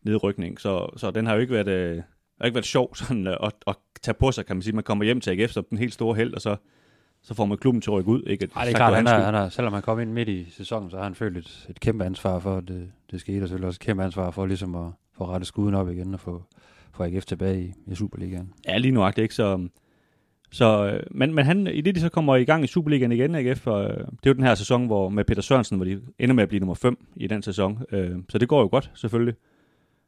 nedrykning, 0.02 0.60
så, 0.60 0.88
så 0.96 1.10
den 1.10 1.26
har 1.26 1.34
jo 1.34 1.40
ikke 1.40 1.52
været, 1.52 1.68
øh, 1.68 2.02
har 2.40 2.46
ikke 2.46 2.54
været 2.54 2.66
sjov 2.66 2.94
sådan, 2.96 3.26
øh, 3.26 3.36
at, 3.42 3.52
at 3.66 3.76
tage 4.02 4.14
på 4.14 4.32
sig, 4.32 4.46
kan 4.46 4.56
man 4.56 4.62
sige. 4.62 4.74
Man 4.74 4.84
kommer 4.84 5.04
hjem 5.04 5.20
til 5.20 5.30
AGF 5.30 5.50
som 5.50 5.64
den 5.70 5.78
helt 5.78 5.94
store 5.94 6.14
held, 6.14 6.34
og 6.34 6.40
så, 6.40 6.56
så 7.22 7.34
får 7.34 7.44
man 7.44 7.58
klubben 7.58 7.80
til 7.80 7.90
at 7.90 7.94
rykke 7.94 8.10
ud. 8.10 8.22
Ikke? 8.26 8.48
Ej, 8.56 8.64
det 8.64 8.72
er 8.72 8.76
klart, 8.76 8.94
han, 8.94 9.06
er, 9.06 9.24
han 9.24 9.34
er, 9.34 9.48
selvom 9.48 9.72
han 9.72 9.82
kom 9.82 10.00
ind 10.00 10.12
midt 10.12 10.28
i 10.28 10.50
sæsonen, 10.50 10.90
så 10.90 10.96
har 10.96 11.04
han 11.04 11.14
følt 11.14 11.36
et, 11.36 11.66
et 11.70 11.80
kæmpe 11.80 12.04
ansvar 12.04 12.38
for, 12.38 12.56
at 12.56 12.68
det, 12.68 12.92
det 13.10 13.20
skete, 13.20 13.42
og 13.42 13.48
selvfølgelig 13.48 13.66
også 13.66 13.78
et 13.78 13.86
kæmpe 13.86 14.04
ansvar 14.04 14.30
for 14.30 14.46
ligesom 14.46 14.74
at 14.74 14.92
få 15.16 15.24
rette 15.24 15.46
skuden 15.46 15.74
op 15.74 15.90
igen 15.90 16.14
og 16.14 16.20
få, 16.20 16.42
for 16.94 17.04
AGF 17.04 17.24
tilbage 17.24 17.64
i, 17.64 17.72
i 17.86 17.94
Superligaen. 17.94 18.52
Ja, 18.68 18.78
lige 18.78 18.92
nu 18.92 19.08
ikke, 19.16 19.34
så... 19.34 19.68
Så, 20.52 20.86
øh, 20.86 21.02
men, 21.10 21.34
men 21.34 21.44
han, 21.44 21.66
i 21.66 21.80
det, 21.80 21.94
de 21.94 22.00
så 22.00 22.08
kommer 22.08 22.36
i 22.36 22.44
gang 22.44 22.64
i 22.64 22.66
Superligaen 22.66 23.12
igen, 23.12 23.34
AGF, 23.34 23.66
og, 23.66 23.84
øh, 23.84 23.96
det 23.96 24.02
er 24.02 24.30
jo 24.30 24.32
den 24.32 24.42
her 24.42 24.54
sæson 24.54 24.86
hvor, 24.86 25.08
med 25.08 25.24
Peter 25.24 25.42
Sørensen, 25.42 25.76
hvor 25.76 25.84
de 25.84 26.00
ender 26.18 26.34
med 26.34 26.42
at 26.42 26.48
blive 26.48 26.60
nummer 26.60 26.74
5 26.74 27.06
i 27.16 27.26
den 27.26 27.42
sæson. 27.42 27.82
Øh, 27.92 28.16
så 28.28 28.38
det 28.38 28.48
går 28.48 28.60
jo 28.60 28.68
godt, 28.70 28.90
selvfølgelig. 28.94 29.34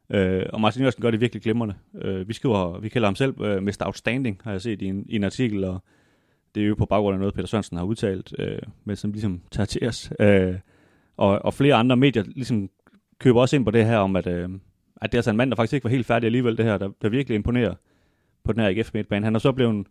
Øh, 0.09 0.45
og 0.53 0.61
Martin 0.61 0.81
Jørgensen 0.81 1.01
gør 1.01 1.11
det 1.11 1.21
virkelig 1.21 1.43
glimrende. 1.43 1.75
Øh, 2.01 2.27
vi 2.27 2.33
skriver, 2.33 2.79
vi 2.79 2.89
kalder 2.89 3.07
ham 3.07 3.15
selv 3.15 3.41
øh, 3.41 3.63
Mr. 3.63 3.85
Outstanding, 3.85 4.41
har 4.43 4.51
jeg 4.51 4.61
set 4.61 4.81
i 4.81 4.85
en, 4.85 5.05
i 5.09 5.15
en 5.15 5.23
artikel, 5.23 5.63
og 5.63 5.83
det 6.55 6.63
er 6.63 6.67
jo 6.67 6.75
på 6.75 6.85
baggrund 6.85 7.13
af 7.13 7.19
noget, 7.19 7.33
Peter 7.33 7.47
Sørensen 7.47 7.77
har 7.77 7.85
udtalt, 7.85 8.35
øh, 8.39 8.59
men 8.83 8.95
som 8.95 9.11
ligesom 9.11 9.41
tager 9.51 9.65
til 9.65 9.87
os. 9.87 10.11
Øh, 10.19 10.55
og, 11.17 11.45
og 11.45 11.53
flere 11.53 11.75
andre 11.75 11.97
medier 11.97 12.23
ligesom 12.23 12.69
køber 13.19 13.41
også 13.41 13.55
ind 13.55 13.65
på 13.65 13.71
det 13.71 13.85
her 13.85 13.97
om, 13.97 14.15
at, 14.15 14.27
øh, 14.27 14.49
at 15.05 15.11
det 15.11 15.17
er 15.17 15.19
altså 15.19 15.31
en 15.31 15.37
mand, 15.37 15.51
der 15.51 15.55
faktisk 15.55 15.73
ikke 15.73 15.83
var 15.83 15.89
helt 15.89 16.05
færdig 16.05 16.25
alligevel, 16.25 16.57
det 16.57 16.65
her, 16.65 16.77
der, 16.77 16.89
der 17.01 17.09
virkelig 17.09 17.35
imponerer 17.35 17.73
på 18.43 18.53
den 18.53 18.61
her 18.61 18.69
AGF 18.69 18.93
midtbane. 18.93 19.25
Han 19.25 19.35
er 19.35 19.39
så 19.39 19.51
blevet 19.51 19.71
en 19.71 19.87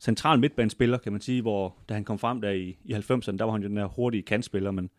central 0.00 0.38
midtbanespiller, 0.38 0.98
kan 0.98 1.12
man 1.12 1.20
sige, 1.20 1.42
hvor 1.42 1.76
da 1.88 1.94
han 1.94 2.04
kom 2.04 2.18
frem 2.18 2.40
der 2.40 2.50
i, 2.50 2.76
i 2.84 2.94
90'erne, 2.94 3.36
der 3.36 3.44
var 3.44 3.52
han 3.52 3.62
jo 3.62 3.68
den 3.68 3.76
her 3.76 3.86
hurtige 3.86 4.22
kantspiller, 4.22 4.70
men, 4.70 4.90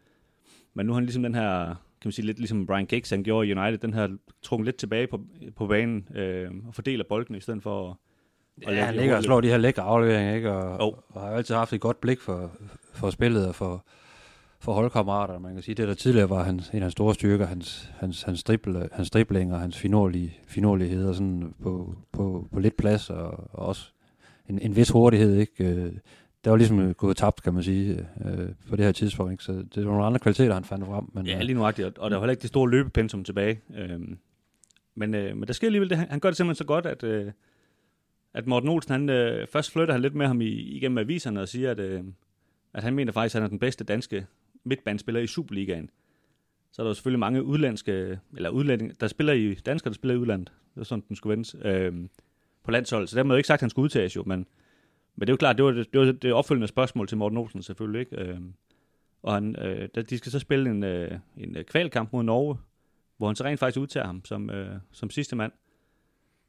men 0.73 0.85
nu 0.85 0.91
er 0.91 0.95
han 0.95 1.03
ligesom 1.03 1.23
den 1.23 1.35
her 1.35 1.75
kan 2.01 2.07
man 2.07 2.11
sige, 2.11 2.25
lidt 2.25 2.37
ligesom 2.37 2.65
Brian 2.65 2.85
Giggs, 2.85 3.09
han 3.09 3.23
gjorde 3.23 3.47
i 3.47 3.53
United, 3.53 3.77
den 3.77 3.93
her 3.93 4.07
trukket 4.41 4.65
lidt 4.65 4.75
tilbage 4.75 5.07
på, 5.07 5.19
på 5.55 5.67
banen 5.67 6.07
øh, 6.15 6.51
og 6.67 6.75
fordeler 6.75 7.03
bolden 7.09 7.35
i 7.35 7.39
stedet 7.39 7.63
for 7.63 7.99
at, 8.67 8.75
ja, 8.75 8.85
han 8.85 8.95
ligger 8.95 9.17
og 9.17 9.23
slår 9.23 9.41
de 9.41 9.47
her 9.47 9.57
lækre 9.57 9.81
afleveringer, 9.81 10.35
ikke? 10.35 10.51
Og, 10.51 10.87
oh. 10.87 10.97
og 11.09 11.21
har 11.21 11.29
altid 11.29 11.55
haft 11.55 11.73
et 11.73 11.81
godt 11.81 12.01
blik 12.01 12.21
for, 12.21 12.51
for 12.93 13.09
spillet 13.09 13.47
og 13.47 13.55
for, 13.55 13.85
for 14.59 14.73
holdkammerater. 14.73 15.39
Man 15.39 15.53
kan 15.53 15.63
sige, 15.63 15.75
det 15.75 15.87
der 15.87 15.93
tidligere 15.93 16.29
var 16.29 16.43
hans, 16.43 16.69
en 16.69 16.75
af 16.75 16.81
hans 16.81 16.91
store 16.91 17.13
styrker, 17.13 17.45
hans, 17.45 17.91
hans, 17.97 18.23
hans, 18.23 18.43
drible, 18.43 18.89
hans 18.91 19.09
dribling 19.09 19.53
og 19.53 19.59
hans 19.59 19.77
finurlige, 19.77 20.37
finurlighed 20.47 21.13
sådan 21.13 21.53
på, 21.63 21.95
på, 22.11 22.47
på 22.53 22.59
lidt 22.59 22.77
plads 22.77 23.09
og, 23.09 23.49
og 23.53 23.65
også 23.67 23.91
en, 24.49 24.59
en 24.59 24.75
vis 24.75 24.89
hurtighed, 24.89 25.35
ikke? 25.35 25.63
Øh, 25.63 25.93
det 26.43 26.51
var 26.51 26.57
ligesom 26.57 26.93
gået 26.93 27.17
tabt, 27.17 27.43
kan 27.43 27.53
man 27.53 27.63
sige, 27.63 28.07
øh, 28.25 28.49
på 28.69 28.75
det 28.75 28.85
her 28.85 28.91
tidspunkt. 28.91 29.31
Ikke? 29.31 29.43
Så 29.43 29.51
det 29.51 29.85
var 29.85 29.91
nogle 29.91 30.05
andre 30.05 30.19
kvaliteter, 30.19 30.53
han 30.53 30.63
fandt 30.63 30.85
frem. 30.85 31.03
Men, 31.13 31.25
ja, 31.25 31.41
lige 31.41 31.55
nu 31.55 31.65
og 31.65 31.77
der 31.77 31.91
var 31.99 32.09
heller 32.09 32.29
ikke 32.29 32.41
det 32.41 32.49
store 32.49 32.69
løbepensum 32.69 33.23
tilbage. 33.23 33.61
Øh, 33.75 33.99
men, 34.95 35.15
øh, 35.15 35.37
men 35.37 35.47
der 35.47 35.53
sker 35.53 35.67
alligevel 35.67 35.89
det, 35.89 35.97
han, 35.97 36.07
han 36.09 36.19
gør 36.19 36.29
det 36.29 36.37
simpelthen 36.37 36.55
så 36.55 36.67
godt, 36.67 36.85
at, 36.85 37.03
øh, 37.03 37.31
at 38.33 38.47
Morten 38.47 38.69
Olsen, 38.69 38.91
han, 38.91 39.09
øh, 39.09 39.47
først 39.47 39.71
flytter 39.71 39.93
han 39.93 40.01
lidt 40.01 40.15
med 40.15 40.27
ham 40.27 40.41
i, 40.41 40.49
igennem 40.49 40.97
aviserne 40.97 41.41
og 41.41 41.47
siger, 41.47 41.71
at, 41.71 41.79
øh, 41.79 42.03
at 42.73 42.83
han 42.83 42.93
mener 42.93 43.11
faktisk, 43.11 43.35
at 43.35 43.41
han 43.41 43.45
er 43.45 43.49
den 43.49 43.59
bedste 43.59 43.83
danske 43.83 44.25
midtbanespiller 44.63 45.21
i 45.21 45.27
Superligaen. 45.27 45.89
Så 46.71 46.81
er 46.81 46.87
der 46.87 46.93
selvfølgelig 46.93 47.19
mange 47.19 47.43
udlandske, 47.43 48.19
eller 48.35 48.49
udlændinge, 48.49 48.95
der 48.99 49.07
spiller 49.07 49.33
i, 49.33 49.53
danskere, 49.53 49.89
der 49.89 49.95
spiller 49.95 50.15
i 50.15 50.17
udlandet. 50.17 50.51
Det 50.75 50.81
er 50.81 50.85
sådan, 50.85 51.03
den 51.07 51.15
skulle 51.15 51.31
vendes 51.31 51.55
øh, 51.61 51.93
på 52.63 52.71
landsholdet. 52.71 53.09
Så 53.09 53.17
der 53.17 53.23
må 53.23 53.33
jo 53.33 53.37
ikke 53.37 53.47
sagt, 53.47 53.57
at 53.57 53.61
han 53.61 53.69
skulle 53.69 53.83
udtages 53.83 54.15
jo, 54.15 54.23
men 54.23 54.47
men 55.19 55.27
det 55.27 55.29
er 55.29 55.33
jo 55.33 55.37
klart, 55.37 55.57
det 55.57 55.65
var 55.65 55.71
det, 55.71 55.93
det, 55.93 56.01
var 56.01 56.11
det 56.11 56.33
opfølgende 56.33 56.67
spørgsmål 56.67 57.07
til 57.07 57.17
Morten 57.17 57.37
Olsen 57.37 57.63
selvfølgelig, 57.63 57.99
ikke? 57.99 58.21
Øh, 58.21 58.39
Og 59.21 59.33
han, 59.33 59.55
øh, 59.59 59.89
der, 59.95 60.01
de 60.01 60.17
skal 60.17 60.31
så 60.31 60.39
spille 60.39 60.69
en, 60.69 60.83
øh, 60.83 61.19
en 61.37 61.57
øh, 61.57 61.63
kvalkamp 61.63 62.13
mod 62.13 62.23
Norge, 62.23 62.57
hvor 63.17 63.27
han 63.27 63.35
så 63.35 63.43
rent 63.43 63.59
faktisk 63.59 63.81
udtager 63.81 64.05
ham 64.05 64.25
som, 64.25 64.49
øh, 64.49 64.75
som 64.91 65.09
sidste 65.09 65.35
mand. 65.35 65.51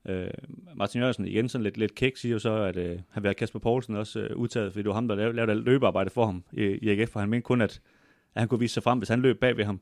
Øh, 0.08 0.30
Martin 0.74 1.00
Jørgensen 1.00 1.26
igen 1.26 1.48
sådan 1.48 1.62
lidt, 1.62 1.76
lidt 1.76 1.94
kæk 1.94 2.16
siger 2.16 2.32
jo 2.32 2.38
så, 2.38 2.52
at 2.52 2.76
øh, 2.76 2.98
han 3.10 3.22
vil 3.22 3.28
have 3.28 3.34
Kasper 3.34 3.58
Poulsen 3.58 3.96
også 3.96 4.20
øh, 4.20 4.36
udtaget, 4.36 4.72
fordi 4.72 4.82
det 4.82 4.88
var 4.88 4.94
ham, 4.94 5.08
der 5.08 5.14
lavede, 5.14 5.36
lavede 5.36 5.54
løbearbejde 5.54 6.10
for 6.10 6.26
ham 6.26 6.44
i, 6.52 6.62
i 6.62 6.88
AGF, 6.88 7.10
for 7.10 7.20
han 7.20 7.28
mente 7.28 7.44
kun, 7.44 7.60
at, 7.60 7.80
at 8.38 8.42
han 8.42 8.48
kunne 8.48 8.60
vise 8.60 8.74
sig 8.74 8.82
frem, 8.82 8.98
hvis 8.98 9.08
han 9.08 9.20
løb 9.20 9.40
bag 9.40 9.56
ved 9.56 9.64
ham. 9.64 9.80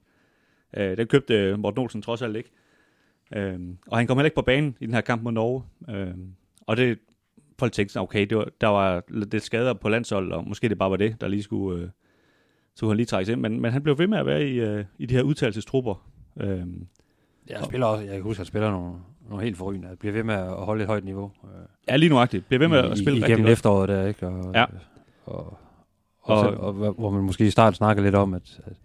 Øh, 0.77 0.97
den 0.97 1.07
købte 1.07 1.35
øh, 1.35 1.59
Morten 1.59 1.81
Olsen 1.81 2.03
trods 2.03 2.23
alt 2.23 2.37
ikke. 2.37 2.51
Øh, 3.37 3.61
og 3.87 3.99
han 3.99 4.07
kom 4.07 4.17
heller 4.19 4.27
ikke 4.27 4.35
på 4.35 4.43
banen 4.43 4.77
i 4.81 4.87
den 4.87 4.95
her 4.95 5.01
kamp 5.01 5.23
mod 5.23 5.33
Norge. 5.33 5.63
Øh, 5.91 6.15
og 6.61 6.77
det, 6.77 6.99
folk 7.59 7.73
tænkte 7.73 7.93
sådan, 7.93 8.03
okay, 8.03 8.27
det 8.27 8.39
var, 8.39 8.49
der 8.61 8.67
var 8.67 9.03
lidt 9.09 9.43
skader 9.43 9.75
på 9.75 9.89
landsholdet, 9.89 10.33
og 10.33 10.49
måske 10.49 10.69
det 10.69 10.79
bare 10.79 10.91
var 10.91 10.97
det, 10.97 11.21
der 11.21 11.29
lige 11.29 11.43
skulle, 11.43 11.83
øh, 11.83 11.89
skulle 12.75 12.91
han 12.91 12.97
lige 12.97 13.07
trækkes 13.07 13.33
ind. 13.33 13.41
Men, 13.41 13.61
men 13.61 13.73
han 13.73 13.83
blev 13.83 13.99
ved 13.99 14.07
med 14.07 14.19
at 14.19 14.27
være 14.27 14.45
i, 14.49 14.61
øh, 14.61 14.85
i 14.99 15.07
de 15.07 15.15
her 15.15 15.23
udtalelsestrupper. 15.23 16.09
Øh, 16.41 16.67
jeg 17.49 17.61
spiller 17.65 17.87
også, 17.87 18.05
jeg 18.05 18.13
kan 18.15 18.23
huske, 18.23 18.35
at 18.35 18.39
han 18.39 18.47
spiller 18.47 18.71
nogle, 18.71 18.95
nogle 19.29 19.45
helt 19.45 19.57
forrygende. 19.57 19.89
Jeg 19.89 19.99
bliver 19.99 20.13
ved 20.13 20.23
med 20.23 20.35
at 20.35 20.51
holde 20.51 20.83
et 20.83 20.87
højt 20.87 21.05
niveau. 21.05 21.33
Øh, 21.45 21.51
ja, 21.89 21.97
lige 21.97 22.11
nuagtigt. 22.11 22.47
Bliver 22.47 22.59
ved 22.59 22.69
med 22.69 22.85
I, 22.85 22.91
at 22.91 22.99
spille 22.99 23.19
i, 23.19 23.23
rigtig 23.23 23.35
igennem 23.35 23.53
efteråret 23.53 23.89
der, 23.89 24.07
ikke? 24.07 24.27
Og, 24.27 24.55
Ja. 24.55 24.65
Og, 25.27 25.59
og, 26.27 26.39
Og- 26.41 26.57
og, 26.57 26.93
hvor 26.93 27.11
man 27.11 27.23
måske 27.25 27.47
i 27.47 27.51
starten 27.51 27.75
snakker 27.75 28.03
lidt 28.03 28.15
om, 28.15 28.35
at, 28.35 28.61
at, 28.67 28.77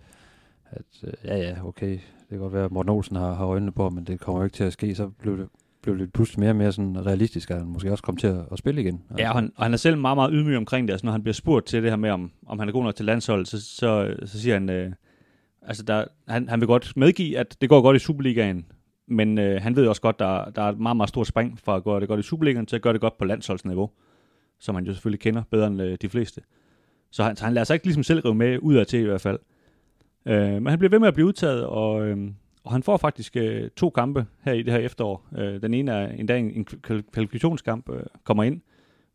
at 0.71 1.03
øh, 1.03 1.13
ja, 1.25 1.37
ja, 1.37 1.55
okay, 1.65 1.91
det 1.91 2.29
kan 2.29 2.39
godt 2.39 2.53
være, 2.53 2.65
at 2.65 2.71
Morten 2.71 2.89
Olsen 2.89 3.15
har, 3.15 3.33
har 3.33 3.45
øjnene 3.45 3.71
på, 3.71 3.89
men 3.89 4.03
det 4.03 4.19
kommer 4.19 4.41
jo 4.41 4.43
ikke 4.43 4.55
til 4.55 4.63
at 4.63 4.73
ske. 4.73 4.95
Så 4.95 5.07
blev 5.07 5.37
det, 5.37 5.47
blev 5.81 5.97
det 5.99 6.13
pludselig 6.13 6.39
mere 6.39 6.49
og 6.49 6.55
mere 6.55 6.71
sådan 6.71 7.05
realistisk, 7.05 7.51
at 7.51 7.57
han 7.57 7.67
måske 7.67 7.91
også 7.91 8.03
kom 8.03 8.17
til 8.17 8.27
at, 8.27 8.45
at 8.51 8.57
spille 8.57 8.81
igen. 8.81 9.01
Ja, 9.17 9.29
og 9.29 9.35
han, 9.35 9.51
og 9.55 9.63
han 9.65 9.73
er 9.73 9.77
selv 9.77 9.97
meget, 9.97 10.17
meget 10.17 10.29
ydmyg 10.33 10.57
omkring 10.57 10.87
det. 10.87 10.93
Altså, 10.93 11.05
når 11.05 11.11
han 11.11 11.23
bliver 11.23 11.33
spurgt 11.33 11.65
til 11.65 11.83
det 11.83 11.91
her 11.91 11.97
med, 11.97 12.09
om, 12.09 12.31
om 12.47 12.59
han 12.59 12.67
er 12.67 12.71
god 12.73 12.83
nok 12.83 12.95
til 12.95 13.05
landsholdet, 13.05 13.47
så, 13.47 13.61
så, 13.61 14.15
så 14.25 14.41
siger 14.41 14.55
han, 14.55 14.69
øh, 14.69 14.91
altså 15.61 15.83
der, 15.83 16.05
han, 16.27 16.49
han 16.49 16.59
vil 16.59 16.67
godt 16.67 16.93
medgive, 16.97 17.37
at 17.37 17.57
det 17.61 17.69
går 17.69 17.81
godt 17.81 17.95
i 17.95 17.99
Superligaen, 17.99 18.65
men 19.07 19.37
øh, 19.37 19.61
han 19.61 19.75
ved 19.75 19.87
også 19.87 20.01
godt, 20.01 20.19
der, 20.19 20.45
der 20.49 20.61
er 20.61 20.69
et 20.69 20.79
meget, 20.79 20.97
meget 20.97 21.09
stort 21.09 21.27
spring 21.27 21.59
fra 21.63 21.75
at 21.75 21.83
gøre 21.83 21.99
det 21.99 22.07
godt 22.07 22.19
i 22.19 22.23
Superligaen 22.23 22.65
til 22.65 22.75
at 22.75 22.81
gøre 22.81 22.93
det 22.93 23.01
godt 23.01 23.17
på 23.17 23.25
landsholdsniveau, 23.25 23.89
som 24.59 24.75
han 24.75 24.85
jo 24.85 24.93
selvfølgelig 24.93 25.19
kender 25.19 25.43
bedre 25.51 25.67
end 25.67 25.81
øh, 25.81 25.97
de 26.01 26.09
fleste. 26.09 26.41
Så 27.11 27.23
han, 27.23 27.35
så 27.35 27.45
han 27.45 27.53
lader 27.53 27.65
sig 27.65 27.73
ikke 27.73 27.85
ligesom 27.85 28.03
selv 28.03 28.19
rive 28.19 28.35
med 28.35 28.57
ud 28.61 28.75
af 28.75 28.87
til 28.87 28.99
i 28.99 29.03
hvert 29.03 29.21
fald. 29.21 29.39
Øh, 30.25 30.53
men 30.53 30.67
han 30.67 30.79
bliver 30.79 30.89
ved 30.89 30.99
med 30.99 31.07
at 31.07 31.13
blive 31.13 31.27
udtaget, 31.27 31.65
og, 31.65 32.07
øh, 32.07 32.17
og 32.63 32.71
han 32.71 32.83
får 32.83 32.97
faktisk 32.97 33.35
øh, 33.35 33.69
to 33.69 33.89
kampe 33.89 34.25
her 34.41 34.53
i 34.53 34.63
det 34.63 34.73
her 34.73 34.79
efterår. 34.79 35.27
Øh, 35.37 35.61
den 35.61 35.73
ene 35.73 35.91
er 35.91 36.07
en, 36.07 36.29
en 36.31 36.65
kval- 36.87 37.11
kvalifikationskamp, 37.11 37.89
øh, 37.89 38.03
kommer 38.23 38.43
ind 38.43 38.61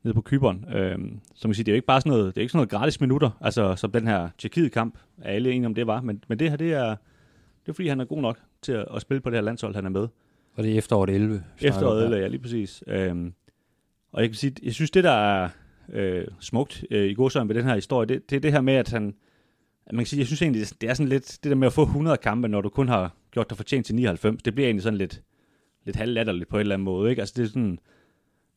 nede 0.02 0.14
på 0.14 0.20
Kyberen. 0.20 0.64
Øh, 0.74 0.98
som 1.34 1.48
man 1.48 1.54
siger, 1.54 1.64
det 1.64 1.68
er 1.68 1.72
jo 1.72 1.76
ikke 1.76 1.86
bare 1.86 2.00
sådan 2.00 2.10
noget, 2.10 2.34
det 2.34 2.40
er 2.40 2.42
ikke 2.42 2.52
sådan 2.52 2.58
noget 2.58 2.70
gratis 2.70 3.00
minutter, 3.00 3.30
altså 3.40 3.76
som 3.76 3.92
den 3.92 4.06
her 4.06 4.28
Tjekkiet-kamp, 4.38 4.98
er 5.22 5.30
alle 5.32 5.52
enige 5.52 5.66
om 5.66 5.74
det 5.74 5.86
var, 5.86 6.00
men, 6.00 6.24
men 6.28 6.38
det 6.38 6.50
her, 6.50 6.56
det 6.56 6.72
er, 6.72 6.88
det 7.62 7.68
er 7.68 7.72
fordi, 7.72 7.88
han 7.88 8.00
er 8.00 8.04
god 8.04 8.22
nok 8.22 8.38
til 8.62 8.72
at, 8.72 8.84
at 8.94 9.02
spille 9.02 9.20
på 9.20 9.30
det 9.30 9.36
her 9.36 9.42
landshold, 9.42 9.74
han 9.74 9.86
er 9.86 9.90
med. 9.90 10.08
Og 10.54 10.62
det 10.64 10.72
er 10.72 10.78
efteråret 10.78 11.10
11. 11.10 11.32
vi 11.34 11.38
snakker 11.38 11.68
om 11.68 11.76
Efteråret, 11.76 11.98
her. 11.98 12.04
eller 12.04 12.18
ja, 12.18 12.26
lige 12.26 12.40
præcis. 12.40 12.82
Øhm, 12.86 13.34
og 14.12 14.20
jeg 14.20 14.28
kan 14.30 14.34
sige, 14.36 14.52
jeg 14.62 14.72
synes, 14.74 14.90
det 14.90 15.04
der 15.04 15.10
er 15.10 15.48
øh, 15.92 16.26
smukt 16.40 16.84
øh, 16.90 17.10
i 17.10 17.14
godsøjen 17.14 17.48
ved 17.48 17.54
den 17.54 17.64
her 17.64 17.74
historie, 17.74 18.06
det, 18.06 18.30
det 18.30 18.36
er 18.36 18.40
det 18.40 18.52
her 18.52 18.60
med, 18.60 18.74
at 18.74 18.88
han, 18.88 19.14
at 19.86 19.92
man 19.92 20.04
kan 20.04 20.06
sige, 20.06 20.20
jeg 20.20 20.26
synes 20.26 20.42
egentlig, 20.42 20.66
det 20.80 20.90
er 20.90 20.94
sådan 20.94 21.08
lidt, 21.08 21.38
det 21.42 21.50
der 21.50 21.56
med 21.56 21.66
at 21.66 21.72
få 21.72 21.82
100 21.82 22.16
kampe, 22.16 22.48
når 22.48 22.60
du 22.60 22.68
kun 22.68 22.88
har 22.88 23.14
gjort 23.30 23.50
dig 23.50 23.56
fortjent 23.56 23.86
til 23.86 23.94
99, 23.94 24.42
det 24.42 24.54
bliver 24.54 24.66
egentlig 24.66 24.82
sådan 24.82 24.98
lidt, 24.98 25.22
lidt 25.84 25.96
halvlatterligt 25.96 26.48
på 26.48 26.56
en 26.56 26.60
eller 26.60 26.74
anden 26.74 26.84
måde, 26.84 27.10
ikke? 27.10 27.22
Altså 27.22 27.34
det 27.36 27.42
er 27.42 27.48
sådan, 27.48 27.78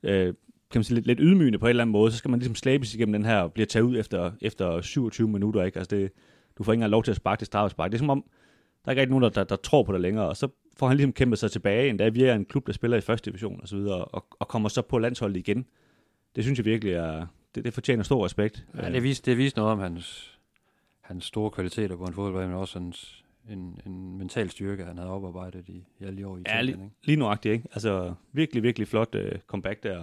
øh, 0.03 0.33
kan 0.71 0.79
man 0.79 0.83
sige, 0.83 0.95
lidt, 0.95 1.07
lidt 1.07 1.19
ydmygende 1.21 1.59
på 1.59 1.65
en 1.65 1.69
eller 1.69 1.83
anden 1.83 1.91
måde, 1.91 2.11
så 2.11 2.17
skal 2.17 2.31
man 2.31 2.39
ligesom 2.39 2.55
slæbes 2.55 2.95
igennem 2.95 3.13
den 3.13 3.25
her, 3.25 3.37
og 3.37 3.53
bliver 3.53 3.67
taget 3.67 3.83
ud 3.83 3.97
efter, 3.97 4.31
efter 4.41 4.81
27 4.81 5.29
minutter, 5.29 5.63
ikke? 5.63 5.79
Altså 5.79 5.95
det, 5.95 6.11
du 6.57 6.63
får 6.63 6.71
ikke 6.71 6.77
engang 6.77 6.91
lov 6.91 7.03
til 7.03 7.11
at 7.11 7.17
sparke 7.17 7.39
det 7.39 7.47
straffespark. 7.47 7.91
Det 7.91 7.97
er 7.97 7.99
som 7.99 8.09
om, 8.09 8.23
der 8.85 8.89
er 8.89 8.91
ikke 8.91 9.01
rigtig 9.01 9.09
nogen, 9.09 9.23
der, 9.23 9.29
der, 9.29 9.43
der 9.43 9.55
tror 9.55 9.83
på 9.83 9.93
det 9.93 10.01
længere, 10.01 10.27
og 10.27 10.37
så 10.37 10.47
får 10.77 10.87
han 10.87 10.97
ligesom 10.97 11.13
kæmpet 11.13 11.39
sig 11.39 11.51
tilbage, 11.51 11.89
endda 11.89 12.09
via 12.09 12.35
en 12.35 12.45
klub, 12.45 12.67
der 12.67 12.73
spiller 12.73 12.97
i 12.97 13.01
første 13.01 13.31
division 13.31 13.59
og 13.61 13.67
så 13.67 13.75
videre, 13.75 14.05
og, 14.05 14.25
og 14.39 14.47
kommer 14.47 14.69
så 14.69 14.81
på 14.81 14.99
landsholdet 14.99 15.37
igen. 15.37 15.65
Det 16.35 16.43
synes 16.43 16.59
jeg 16.59 16.65
virkelig 16.65 16.93
er, 16.93 17.25
det, 17.55 17.63
det 17.65 17.73
fortjener 17.73 18.03
stor 18.03 18.25
respekt. 18.25 18.65
Ja, 18.77 18.91
det 18.91 19.03
viste, 19.03 19.31
det 19.31 19.37
viste 19.37 19.59
noget 19.59 19.71
om 19.71 19.79
hans, 19.79 20.37
hans 21.01 21.25
store 21.25 21.51
kvaliteter 21.51 21.95
på 21.95 22.03
en 22.05 22.13
fodboldbane, 22.13 22.47
men 22.47 22.57
også 22.57 22.79
hans, 22.79 23.23
en, 23.49 23.79
en 23.85 24.17
mental 24.17 24.49
styrke, 24.49 24.85
han 24.85 24.97
havde 24.97 25.09
oparbejdet 25.09 25.69
i, 25.69 25.87
i 25.99 26.03
alle 26.03 26.17
de 26.17 26.27
år 26.27 26.37
i 26.37 26.41
Ja, 26.45 26.53
Italien, 26.53 26.77
lige, 26.77 26.85
ikke? 26.85 26.95
lige 27.03 27.15
nuagtigt, 27.15 27.53
ikke? 27.53 27.67
Altså, 27.71 28.13
virkelig, 28.33 28.63
virkelig 28.63 28.87
flot 28.87 29.15
uh, 29.15 29.39
comeback 29.47 29.83
der. 29.83 29.97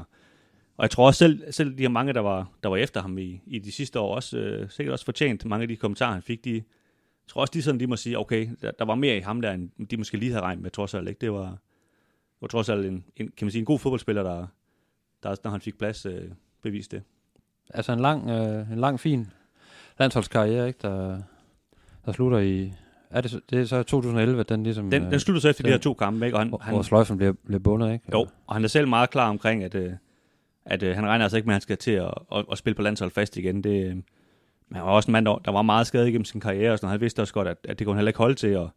Og 0.77 0.83
jeg 0.83 0.91
tror 0.91 1.07
også 1.07 1.19
selv, 1.19 1.53
selv 1.53 1.79
de 1.79 1.83
her 1.83 1.89
mange, 1.89 2.13
der 2.13 2.21
var, 2.21 2.51
der 2.63 2.69
var 2.69 2.77
efter 2.77 3.03
ham 3.03 3.19
i, 3.19 3.43
i 3.47 3.59
de 3.59 3.73
sidste 3.73 4.01
år, 4.01 4.15
også, 4.15 4.61
uh, 4.63 4.71
sikkert 4.71 4.93
også 4.93 5.05
fortjent 5.05 5.45
mange 5.45 5.63
af 5.63 5.69
de 5.69 5.77
kommentarer, 5.77 6.13
han 6.13 6.23
fik, 6.23 6.45
de, 6.45 6.55
jeg 6.55 6.63
tror 7.29 7.41
også, 7.41 7.53
de, 7.55 7.63
sådan, 7.63 7.81
de 7.81 7.87
må 7.87 7.97
sige, 7.97 8.19
okay, 8.19 8.49
der, 8.63 8.71
der 8.71 8.85
var 8.85 8.95
mere 8.95 9.17
i 9.17 9.21
ham 9.21 9.41
der, 9.41 9.53
end 9.53 9.87
de 9.91 9.97
måske 9.97 10.17
lige 10.17 10.31
havde 10.33 10.43
regnet 10.45 10.63
med, 10.63 10.71
trods 10.71 10.95
alt, 10.95 11.09
ikke? 11.09 11.21
Det 11.21 11.33
var, 11.33 11.59
var 12.41 12.49
trods 12.49 12.69
alt 12.69 12.87
en, 12.87 13.05
en, 13.17 13.33
kan 13.37 13.45
man 13.47 13.51
sige, 13.51 13.61
en 13.61 13.67
god 13.67 13.79
fodboldspiller, 13.79 14.23
der, 14.23 14.47
der 15.29 15.37
når 15.45 15.51
han 15.51 15.61
fik 15.61 15.79
plads, 15.79 16.07
uh, 16.07 16.13
beviste 16.63 16.97
det. 16.97 17.05
Altså 17.75 17.93
en 17.93 18.01
lang, 18.01 18.31
øh, 18.31 18.73
en 18.73 18.79
lang, 18.79 19.01
fin 19.01 19.27
landsholdskarriere, 19.99 20.67
ikke? 20.69 20.79
Der, 20.83 21.19
der 22.07 22.13
slutter 22.13 22.39
i... 22.39 22.73
Er 23.11 23.21
det, 23.21 23.31
så- 23.31 23.41
det 23.51 23.61
er 23.61 23.65
så 23.65 23.83
2011, 23.83 24.41
at 24.41 24.49
den 24.49 24.63
ligesom... 24.63 24.91
Den, 24.91 25.03
øh, 25.05 25.11
den 25.11 25.21
slutter 25.21 25.41
så 25.41 25.49
efter 25.49 25.63
de 25.63 25.67
den- 25.69 25.73
her 25.75 25.79
to 25.83 25.95
kampe, 25.95 26.27
ikke? 26.27 26.37
Og 26.37 26.41
han, 26.41 26.49
hvor, 26.49 26.59
han, 26.59 26.75
hvor 26.75 26.83
sløjfen 26.83 27.17
bliver, 27.17 27.33
bliver 27.45 27.59
bundet, 27.61 27.93
ikke? 27.93 28.05
Jo, 28.13 28.27
og 28.47 28.55
han 28.55 28.65
er 28.65 28.69
selv 28.69 28.89
meget 28.89 29.11
klar 29.11 29.29
omkring, 29.29 29.65
at, 29.65 29.75
øh, 29.75 29.93
at 30.65 30.83
øh, 30.83 30.95
han 30.95 31.07
regner 31.07 31.25
altså 31.25 31.37
ikke 31.37 31.47
med, 31.47 31.53
at 31.53 31.57
han 31.57 31.61
skal 31.61 31.79
til 31.79 31.91
at, 31.91 32.15
at, 32.35 32.45
at 32.53 32.59
spille 32.59 32.75
på 32.75 32.83
landshold 32.83 33.11
fast 33.11 33.37
igen. 33.37 33.65
Det, 33.65 33.85
øh, 33.87 33.95
men 34.69 34.77
han 34.77 34.83
var 34.85 34.91
også 34.91 35.09
en 35.11 35.13
mand, 35.13 35.25
der, 35.27 35.51
var 35.53 35.63
meget 35.63 35.87
skadet 35.87 36.09
igennem 36.09 36.25
sin 36.25 36.41
karriere, 36.41 36.73
og 36.73 36.79
sådan, 36.79 36.87
noget. 36.87 36.93
han 36.93 37.01
vidste 37.01 37.21
også 37.23 37.35
godt, 37.35 37.49
at, 37.49 37.57
at 37.69 37.79
det 37.79 37.85
kunne 37.87 37.95
han 37.95 37.99
heller 37.99 38.09
ikke 38.11 38.19
holde 38.19 38.35
til. 38.35 38.57
Og, 38.57 38.71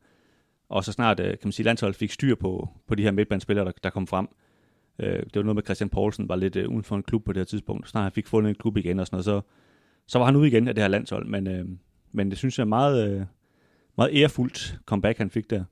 og 0.70 0.84
så 0.84 0.92
snart, 0.92 1.20
øh, 1.20 1.26
kan 1.30 1.38
man 1.44 1.52
sige, 1.52 1.64
landsholdet 1.64 1.96
fik 1.98 2.12
styr 2.12 2.36
på, 2.36 2.70
på 2.88 2.96
de 2.96 3.04
her 3.04 3.12
midtbanespillere, 3.12 3.66
der, 3.66 3.72
der 3.84 3.90
kom 3.90 4.08
frem. 4.08 4.28
Øh, 5.00 5.20
det 5.24 5.36
var 5.36 5.44
noget 5.44 5.56
med 5.56 5.64
Christian 5.64 5.90
Poulsen, 5.90 6.30
var 6.30 6.36
lidt 6.36 6.56
øh, 6.56 6.70
uden 6.70 6.84
for 6.84 6.96
en 6.96 7.04
klub 7.04 7.26
på 7.26 7.34
det 7.34 7.40
her 7.40 7.46
tidspunkt. 7.46 7.90
Snart 7.90 8.04
han 8.04 8.12
fik 8.12 8.28
fundet 8.28 8.50
en 8.50 8.56
klub 8.56 8.78
igen 8.78 9.00
og 9.00 9.08
sådan 9.08 9.16
noget, 9.16 9.26
så, 9.26 9.42
så 10.08 10.20
var 10.20 10.26
han 10.26 10.36
ude 10.36 10.48
igen 10.48 10.68
af 10.68 10.76
det 10.76 10.84
her 10.84 10.90
landshold. 10.90 11.26
Men, 11.26 11.48
øh, 11.48 11.66
men 12.12 12.30
det 12.30 12.38
synes 12.38 12.58
jeg 12.58 12.64
er 12.64 12.68
meget, 12.68 13.10
øh, 13.10 13.26
meget 13.98 14.12
ærefuldt 14.14 14.80
comeback, 14.86 15.18
han 15.18 15.30
fik 15.30 15.50
der. 15.50 15.64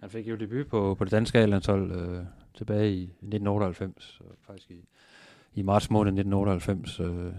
Han 0.00 0.10
fik 0.10 0.28
jo 0.28 0.36
debut 0.36 0.66
på, 0.66 0.94
på 0.94 1.04
det 1.04 1.12
danske 1.12 1.46
landshold 1.46 1.92
øh, 1.92 2.24
tilbage 2.54 2.92
i 2.92 3.02
1998, 3.02 4.20
og 4.20 4.34
faktisk 4.46 4.70
i, 4.70 4.84
i 5.54 5.62
marts 5.62 5.90
måned 5.90 6.12
1998, 6.12 7.00
øh, 7.00 7.32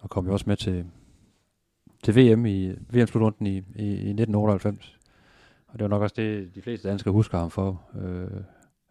og 0.00 0.10
kom 0.10 0.26
jo 0.26 0.32
også 0.32 0.44
med 0.48 0.56
til, 0.56 0.84
til 2.02 2.16
VM 2.16 2.46
i 2.46 2.68
VM-slutrunden 2.90 3.46
i, 3.46 3.56
i, 3.56 3.86
i 3.86 4.10
1998. 4.10 4.98
Og 5.66 5.78
det 5.78 5.82
var 5.82 5.88
nok 5.88 6.02
også 6.02 6.14
det, 6.16 6.54
de 6.54 6.62
fleste 6.62 6.88
danskere 6.88 7.12
husker 7.12 7.38
ham 7.38 7.50
for, 7.50 7.82
øh, 8.02 8.40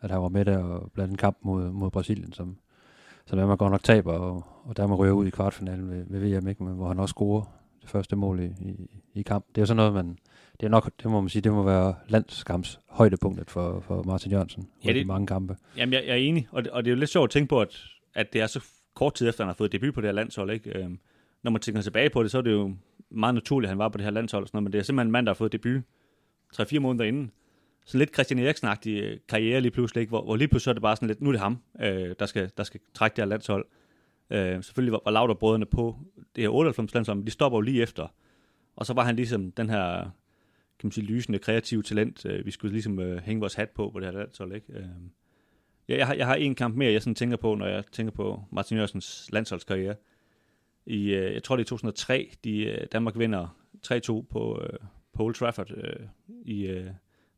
at 0.03 0.11
han 0.11 0.21
var 0.21 0.29
med 0.29 0.45
der 0.45 0.57
og 0.57 0.91
blandt 0.91 1.11
en 1.11 1.17
kamp 1.17 1.37
mod, 1.41 1.71
mod 1.71 1.91
Brasilien, 1.91 2.33
som, 2.33 2.57
som 3.25 3.37
der 3.39 3.45
man 3.45 3.57
godt 3.57 3.71
nok 3.71 3.83
taber, 3.83 4.13
og, 4.13 4.45
og 4.63 4.77
der 4.77 4.87
man 4.87 4.97
ryger 4.97 5.13
ud 5.13 5.25
i 5.25 5.29
kvartfinalen 5.29 5.89
ved, 5.89 6.05
ved 6.09 6.19
VM, 6.39 6.47
ikke? 6.47 6.63
Men 6.63 6.73
hvor 6.73 6.87
han 6.87 6.99
også 6.99 7.13
scorer 7.13 7.41
det 7.81 7.89
første 7.89 8.15
mål 8.15 8.39
i, 8.39 8.45
i, 8.45 9.01
i 9.13 9.21
kamp. 9.21 9.45
Det 9.47 9.57
er 9.57 9.61
jo 9.61 9.65
sådan 9.65 9.77
noget, 9.77 9.93
man, 9.93 10.17
det 10.59 10.65
er 10.65 10.69
nok, 10.69 10.91
det 11.03 11.11
må 11.11 11.21
man 11.21 11.29
sige, 11.29 11.41
det 11.41 11.51
må 11.51 11.63
være 11.63 11.95
landskams 12.07 12.79
højdepunktet 12.89 13.49
for, 13.51 13.79
for 13.79 14.03
Martin 14.03 14.31
Jørgensen. 14.31 14.69
Ja, 14.83 14.87
det- 14.87 14.95
det... 14.95 15.07
mange 15.07 15.27
kampe. 15.27 15.57
Jamen, 15.77 15.93
jeg, 15.93 16.03
jeg 16.05 16.11
er 16.11 16.15
enig, 16.15 16.47
og 16.51 16.63
det, 16.63 16.71
og 16.71 16.85
det 16.85 16.91
er 16.91 16.95
jo 16.95 16.99
lidt 16.99 17.09
sjovt 17.09 17.27
at 17.27 17.31
tænke 17.31 17.49
på, 17.49 17.61
at, 17.61 17.83
at 18.13 18.33
det 18.33 18.41
er 18.41 18.47
så 18.47 18.63
kort 18.93 19.13
tid 19.13 19.29
efter, 19.29 19.43
han 19.43 19.47
har 19.49 19.53
fået 19.55 19.71
debut 19.71 19.93
på 19.93 20.01
det 20.01 20.07
her 20.07 20.13
landshold. 20.13 20.51
Ikke? 20.51 20.79
Øhm, 20.79 20.99
når 21.43 21.51
man 21.51 21.61
tænker 21.61 21.81
tilbage 21.81 22.09
på 22.09 22.23
det, 22.23 22.31
så 22.31 22.37
er 22.37 22.41
det 22.41 22.51
jo 22.51 22.75
meget 23.09 23.35
naturligt, 23.35 23.67
at 23.67 23.71
han 23.71 23.77
var 23.77 23.89
på 23.89 23.97
det 23.97 24.03
her 24.03 24.11
landshold. 24.11 24.43
Og 24.43 24.47
sådan 24.47 24.57
noget, 24.57 24.63
men 24.63 24.73
det 24.73 24.79
er 24.79 24.83
simpelthen 24.83 25.07
en 25.07 25.11
mand, 25.11 25.25
der 25.25 25.29
har 25.29 25.35
fået 25.35 25.51
debut 25.51 25.81
3-4 26.55 26.79
måneder 26.79 27.05
inden. 27.05 27.31
Så 27.85 27.97
lidt 27.97 28.13
Christian 28.13 28.39
eriksen 28.39 28.67
øh, 28.87 29.19
karriere 29.29 29.61
lige 29.61 29.71
pludselig, 29.71 30.01
ikke? 30.01 30.09
Hvor, 30.09 30.23
hvor 30.23 30.35
lige 30.35 30.47
pludselig 30.47 30.63
så 30.63 30.69
er 30.69 30.73
det 30.73 30.81
bare 30.81 30.95
sådan 30.95 31.07
lidt, 31.07 31.21
nu 31.21 31.29
er 31.29 31.33
det 31.33 31.41
ham, 31.41 31.57
øh, 31.81 32.15
der, 32.19 32.25
skal, 32.25 32.51
der 32.57 32.63
skal 32.63 32.79
trække 32.93 33.15
det 33.15 33.21
her 33.21 33.29
landshold. 33.29 33.65
Øh, 34.29 34.63
selvfølgelig 34.63 34.91
var, 34.91 35.01
var 35.05 35.11
Lauter 35.11 35.33
brødrene 35.33 35.65
på 35.65 35.97
det 36.35 36.41
her 36.41 36.49
98 36.49 36.93
landshold, 36.93 37.17
men 37.17 37.25
de 37.25 37.31
stopper 37.31 37.57
jo 37.57 37.61
lige 37.61 37.81
efter. 37.81 38.07
Og 38.75 38.85
så 38.85 38.93
var 38.93 39.03
han 39.03 39.15
ligesom 39.15 39.51
den 39.51 39.69
her, 39.69 40.01
kan 40.79 40.87
man 40.87 40.91
sige, 40.91 41.05
lysende, 41.05 41.39
kreative 41.39 41.83
talent, 41.83 42.25
øh, 42.25 42.45
vi 42.45 42.51
skulle 42.51 42.71
ligesom 42.71 42.99
øh, 42.99 43.23
hænge 43.23 43.39
vores 43.39 43.53
hat 43.53 43.69
på 43.69 43.89
på 43.89 43.99
det 43.99 44.07
her 44.07 44.17
landshold, 44.17 44.55
ikke? 44.55 44.73
Øh, 44.73 44.85
Ja, 45.87 45.97
jeg 45.97 46.07
har, 46.07 46.13
jeg 46.13 46.27
har 46.27 46.35
en 46.35 46.55
kamp 46.55 46.75
mere, 46.75 46.91
jeg 46.91 47.01
sådan 47.01 47.15
tænker 47.15 47.37
på, 47.37 47.55
når 47.55 47.65
jeg 47.67 47.83
tænker 47.91 48.11
på 48.11 48.43
Martin 48.51 48.77
Jørgensens 48.77 49.29
landsholdskarriere. 49.31 49.95
I, 50.85 51.13
øh, 51.13 51.33
jeg 51.33 51.43
tror, 51.43 51.55
det 51.55 51.63
er 51.63 51.67
2003, 51.67 52.31
de, 52.43 52.63
øh, 52.63 52.87
Danmark 52.91 53.17
vinder 53.17 53.57
3-2 53.87 54.21
på, 54.29 54.61
øh, 54.61 54.79
på 55.13 55.23
Old 55.23 55.33
Trafford 55.33 55.71
øh, 55.71 56.07
i, 56.45 56.65
øh, 56.65 56.89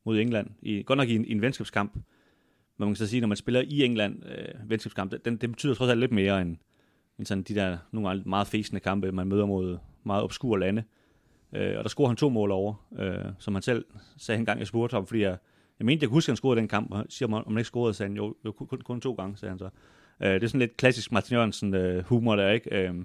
mod 0.06 0.20
England. 0.20 0.48
I, 0.62 0.84
godt 0.84 0.98
nok 0.98 1.10
i 1.10 1.16
en, 1.16 1.26
i 1.26 1.32
en 1.32 1.42
venskabskamp. 1.42 1.94
Men 1.94 2.86
man 2.86 2.90
kan 2.90 2.96
så 2.96 3.08
sige, 3.08 3.22
når 3.22 3.28
man 3.28 3.38
spiller 3.38 3.62
i 3.68 3.84
England 3.84 4.24
øh, 4.26 4.70
venskabskamp, 4.70 5.14
den, 5.26 5.38
det 5.38 5.50
betyder 5.50 5.74
trods 5.74 5.92
alt 5.92 6.00
lidt 6.00 6.12
mere 6.12 6.42
end, 6.42 6.58
end 7.18 7.26
sådan 7.26 7.44
de 7.44 7.56
der 7.56 7.78
nogle 7.92 8.10
gange 8.10 8.30
meget 8.30 8.48
fæsende 8.48 8.80
kampe, 8.80 9.12
man 9.12 9.28
møder 9.28 9.46
mod 9.46 9.78
meget 10.04 10.24
obskure 10.24 10.60
lande. 10.60 10.84
Øh, 11.54 11.78
og 11.78 11.84
der 11.84 11.90
scorer 11.90 12.08
han 12.08 12.18
to 12.18 12.30
mål 12.30 12.52
over, 12.52 12.74
øh, 13.00 13.26
som 13.40 13.56
han 13.56 13.62
selv 13.62 13.86
sagde 14.18 14.40
en 14.40 14.46
gang, 14.46 14.60
jeg 14.60 14.68
spurgte 14.68 14.94
ham, 14.94 15.08
fordi 15.08 15.22
jeg, 15.22 15.38
jeg 15.80 15.86
mente, 15.86 16.04
jeg 16.04 16.10
kunne 16.10 16.16
huske, 16.16 16.30
at 16.30 16.32
han 16.32 16.38
scorede 16.38 16.60
den 16.60 16.68
kamp, 16.68 16.92
og 16.92 17.06
siger, 17.10 17.28
om 17.28 17.34
han 17.34 17.44
om 17.46 17.52
han 17.52 17.58
ikke 17.58 17.68
scorede, 17.68 17.94
sagde 17.94 18.10
han, 18.10 18.18
jo, 18.18 18.36
jo 18.46 18.52
kun, 18.52 18.68
kun, 18.68 18.82
kun 18.82 19.02
to 19.02 19.14
gange, 19.14 19.38
sagde 19.38 19.50
han 19.50 19.60
så. 19.60 19.70
Øh, 20.20 20.34
det 20.34 20.44
er 20.44 20.48
sådan 20.48 20.60
lidt 20.60 20.78
klassisk 20.78 21.12
Martin 21.12 21.36
Jørgensen 21.36 21.74
øh, 21.74 22.04
humor 22.04 22.36
der, 22.36 22.52
ikke? 22.52 22.88
Øh, 22.88 22.96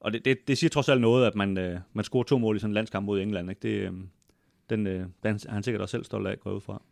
og 0.00 0.12
det, 0.12 0.24
det, 0.24 0.48
det 0.48 0.58
siger 0.58 0.70
trods 0.70 0.88
alt 0.88 1.00
noget, 1.00 1.26
at 1.26 1.34
man, 1.34 1.58
øh, 1.58 1.80
man 1.92 2.04
scorer 2.04 2.22
to 2.22 2.38
mål 2.38 2.56
i 2.56 2.58
sådan 2.58 2.70
en 2.70 2.74
landskamp 2.74 3.06
mod 3.06 3.20
England. 3.20 3.50
Ikke? 3.50 3.60
Det, 3.62 3.88
øh, 3.88 3.92
den, 4.70 4.86
øh, 4.86 5.06
den 5.22 5.40
er 5.48 5.52
han 5.52 5.62
sikkert 5.62 5.80
også 5.82 5.92
selv 5.92 6.04
stolt 6.04 6.26
af, 6.26 6.40
går 6.40 6.50
ud 6.50 6.60
fra. 6.60 6.82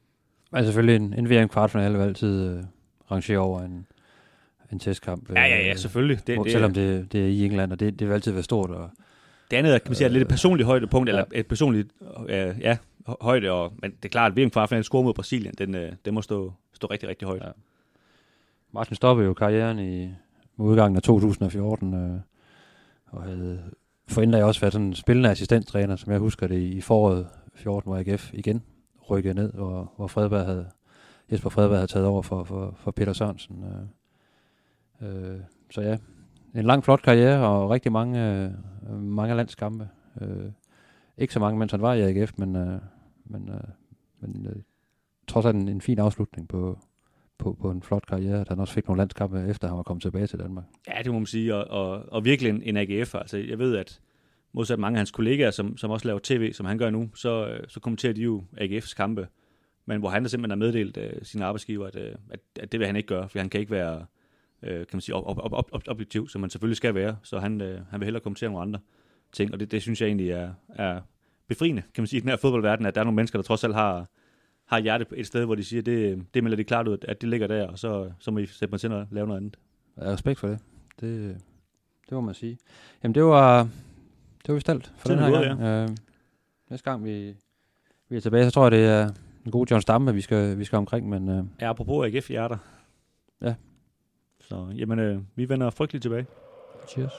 Men 0.52 0.64
selvfølgelig 0.64 0.96
en, 0.96 1.14
en 1.14 1.30
VM-kvartfinale 1.30 1.98
vil 1.98 2.04
altid 2.04 2.50
øh, 2.50 2.62
rangere 3.10 3.38
over 3.38 3.62
en, 3.62 3.86
en 4.72 4.78
testkamp. 4.78 5.30
Ja, 5.30 5.40
ja, 5.40 5.58
ja, 5.58 5.70
øh, 5.70 5.76
selvfølgelig. 5.76 6.26
Det, 6.26 6.34
hvor, 6.34 6.42
det, 6.42 6.52
selvom 6.52 6.74
det, 6.74 7.12
det 7.12 7.20
er 7.20 7.26
i 7.26 7.44
England, 7.44 7.72
og 7.72 7.80
det, 7.80 7.98
det 7.98 8.08
vil 8.08 8.14
altid 8.14 8.32
være 8.32 8.42
stort. 8.42 8.70
Og, 8.70 8.90
det 9.50 9.56
andet 9.56 9.74
er, 9.74 9.78
kan 9.78 9.90
man 9.90 9.96
sige, 9.96 10.06
er 10.06 10.12
lidt 10.12 10.22
et 10.22 10.28
personligt 10.28 10.66
højdepunkt, 10.66 11.08
ja. 11.08 11.12
eller 11.12 11.24
et 11.34 11.46
personligt 11.46 11.88
øh, 12.28 12.54
ja, 12.60 12.76
hø- 13.06 13.14
højde, 13.20 13.50
og, 13.50 13.72
men 13.78 13.90
det 13.90 14.04
er 14.04 14.08
klart, 14.08 14.32
at 14.32 14.36
VM 14.36 14.50
kvartfinalen 14.50 14.84
score 14.84 15.04
mod 15.04 15.14
Brasilien, 15.14 15.54
den, 15.58 15.74
øh, 15.74 15.92
den 16.04 16.14
må 16.14 16.22
stå, 16.22 16.52
stå 16.72 16.86
rigtig, 16.86 17.08
rigtig 17.08 17.28
højt. 17.28 17.42
Ja. 17.42 17.50
Martin 18.72 18.96
stoppede 18.96 19.26
jo 19.26 19.34
karrieren 19.34 19.78
i 19.78 20.10
med 20.56 20.66
udgangen 20.66 20.96
af 20.96 21.02
2014, 21.02 21.94
øh, 21.94 22.20
og 23.06 23.22
havde 23.22 23.62
forinden 24.08 24.36
jeg 24.36 24.44
også 24.44 24.60
været 24.60 24.72
sådan 24.72 24.86
en 24.86 24.94
spillende 24.94 25.30
assistenttræner, 25.30 25.96
som 25.96 26.12
jeg 26.12 26.20
husker 26.20 26.46
det 26.46 26.60
i 26.60 26.80
foråret 26.80 27.26
14, 27.54 27.90
hvor 27.90 27.98
AGF 27.98 28.34
igen 28.34 28.62
rykkede 29.10 29.34
ned, 29.34 29.52
hvor, 29.52 29.92
hvor 29.96 30.06
Fredberg 30.06 30.44
havde, 30.44 30.70
Jesper 31.32 31.50
Fredberg 31.50 31.78
havde 31.78 31.86
taget 31.86 32.06
over 32.06 32.22
for, 32.22 32.44
for, 32.44 32.74
for 32.76 32.90
Peter 32.90 33.12
Sørensen. 33.12 33.64
Øh, 35.00 35.34
øh, 35.34 35.40
så 35.70 35.80
ja, 35.80 35.98
en 36.54 36.64
lang 36.64 36.84
flot 36.84 37.02
karriere 37.02 37.48
og 37.48 37.70
rigtig 37.70 37.92
mange, 37.92 38.44
øh, 38.44 38.50
mange 39.02 39.34
landskampe. 39.34 39.88
Øh, 40.20 40.52
ikke 41.18 41.34
så 41.34 41.40
mange, 41.40 41.58
mens 41.58 41.72
han 41.72 41.82
var 41.82 41.94
i 41.94 42.02
AGF, 42.02 42.32
men, 42.38 42.56
øh, 42.56 42.80
men, 43.24 43.48
øh, 43.48 43.68
men 44.20 44.46
øh, 44.46 44.62
trods 45.28 45.46
alt 45.46 45.56
en, 45.56 45.68
en 45.68 45.80
fin 45.80 45.98
afslutning 45.98 46.48
på, 46.48 46.78
på, 47.38 47.56
på 47.60 47.70
en 47.70 47.82
flot 47.82 48.06
karriere, 48.06 48.40
at 48.40 48.48
han 48.48 48.60
også 48.60 48.74
fik 48.74 48.88
nogle 48.88 49.00
landskampe, 49.00 49.46
efter 49.48 49.68
han 49.68 49.76
var 49.76 49.82
kommet 49.82 50.02
tilbage 50.02 50.26
til 50.26 50.38
Danmark. 50.38 50.64
Ja, 50.88 51.02
det 51.02 51.12
må 51.12 51.18
man 51.18 51.26
sige, 51.26 51.54
og, 51.54 51.90
og, 51.90 52.12
og 52.12 52.24
virkelig 52.24 52.50
en, 52.50 52.62
en 52.62 52.76
AGF. 52.76 53.14
Altså, 53.14 53.36
jeg 53.36 53.58
ved, 53.58 53.76
at 53.76 54.00
modsat 54.52 54.78
mange 54.78 54.96
af 54.96 54.98
hans 54.98 55.10
kollegaer, 55.10 55.50
som, 55.50 55.76
som 55.76 55.90
også 55.90 56.08
laver 56.08 56.20
tv, 56.22 56.52
som 56.52 56.66
han 56.66 56.78
gør 56.78 56.90
nu, 56.90 57.10
så, 57.14 57.46
øh, 57.46 57.64
så 57.68 57.80
kommenterer 57.80 58.12
de 58.12 58.22
jo 58.22 58.44
AGF's 58.60 58.94
kampe, 58.94 59.28
men 59.86 59.98
hvor 59.98 60.08
han 60.08 60.28
simpelthen 60.28 60.50
har 60.60 60.66
meddelt 60.66 60.96
øh, 60.96 61.12
sine 61.22 61.44
arbejdsgiver, 61.44 61.86
at, 61.86 61.96
øh, 61.96 62.14
at, 62.30 62.40
at 62.60 62.72
det 62.72 62.80
vil 62.80 62.86
han 62.86 62.96
ikke 62.96 63.06
gøre, 63.06 63.28
for 63.28 63.38
han 63.38 63.48
kan 63.48 63.60
ikke 63.60 63.72
være 63.72 64.06
øh, 64.62 64.78
kan 64.78 64.86
man 64.92 65.00
sige, 65.00 65.14
op, 65.14 65.38
op, 65.38 65.52
op, 65.52 65.68
op, 65.72 65.82
objektiv, 65.88 66.28
som 66.28 66.40
man 66.40 66.50
selvfølgelig 66.50 66.76
skal 66.76 66.94
være, 66.94 67.16
så 67.22 67.38
han, 67.38 67.60
øh, 67.60 67.80
han 67.90 68.00
vil 68.00 68.06
hellere 68.06 68.22
kommentere 68.22 68.50
nogle 68.50 68.62
andre 68.62 68.80
ting, 69.32 69.52
og 69.52 69.60
det, 69.60 69.70
det 69.70 69.82
synes 69.82 70.00
jeg 70.00 70.06
egentlig 70.06 70.30
er, 70.30 70.50
er 70.68 71.00
befriende, 71.48 71.82
kan 71.94 72.02
man 72.02 72.06
sige, 72.06 72.18
i 72.18 72.20
den 72.20 72.28
her 72.28 72.36
fodboldverden, 72.36 72.86
at 72.86 72.94
der 72.94 73.00
er 73.00 73.04
nogle 73.04 73.16
mennesker, 73.16 73.38
der 73.38 73.42
trods 73.42 73.64
alt 73.64 73.74
har, 73.74 74.06
har 74.66 74.78
hjertet 74.78 75.08
et 75.16 75.26
sted, 75.26 75.44
hvor 75.44 75.54
de 75.54 75.64
siger, 75.64 75.82
det, 75.82 76.26
det 76.34 76.42
melder 76.42 76.56
de 76.56 76.64
klart 76.64 76.88
ud, 76.88 76.98
at 77.08 77.20
det 77.20 77.28
ligger 77.28 77.46
der, 77.46 77.68
og 77.68 77.78
så, 77.78 78.12
så 78.18 78.30
må 78.30 78.38
I 78.38 78.46
sætte 78.46 78.72
mig 78.72 78.80
til 78.80 78.92
at 78.92 79.06
lave 79.10 79.26
noget 79.26 79.40
andet. 79.40 79.56
Jeg 79.96 80.04
har 80.04 80.12
respekt 80.12 80.38
for 80.38 80.48
det. 80.48 80.58
Det, 81.00 81.36
det 82.08 82.12
må 82.12 82.20
man 82.20 82.34
sige. 82.34 82.58
Jamen, 83.02 83.14
det 83.14 83.24
var, 83.24 83.68
det 84.42 84.48
var 84.48 84.54
vist 84.54 84.68
alt 84.68 84.92
for 84.96 85.06
Tiden 85.08 85.22
den 85.22 85.32
er 85.34 85.38
her 85.38 85.54
gang. 85.56 85.90
Øh, 85.90 85.96
næste 86.70 86.90
gang 86.90 87.04
vi, 87.04 87.34
vi 88.08 88.16
er 88.16 88.20
tilbage, 88.20 88.44
så 88.44 88.50
tror 88.50 88.64
jeg, 88.64 88.70
det 88.72 88.86
er 88.86 89.10
en 89.44 89.50
god 89.50 89.66
John 89.70 89.82
Stamme, 89.82 90.14
vi 90.14 90.20
skal, 90.20 90.58
vi 90.58 90.64
skal 90.64 90.76
omkring, 90.76 91.08
men 91.08 91.28
øh, 91.28 91.44
Ja, 91.60 91.70
apropos 91.70 92.06
AGF-hjerter. 92.06 92.56
Ja. 93.42 93.54
Så, 94.40 94.66
jamen, 94.76 94.98
øh, 94.98 95.20
vi 95.34 95.48
vender 95.48 95.70
frygteligt 95.70 96.02
tilbage. 96.02 96.26
cheers. 96.88 97.12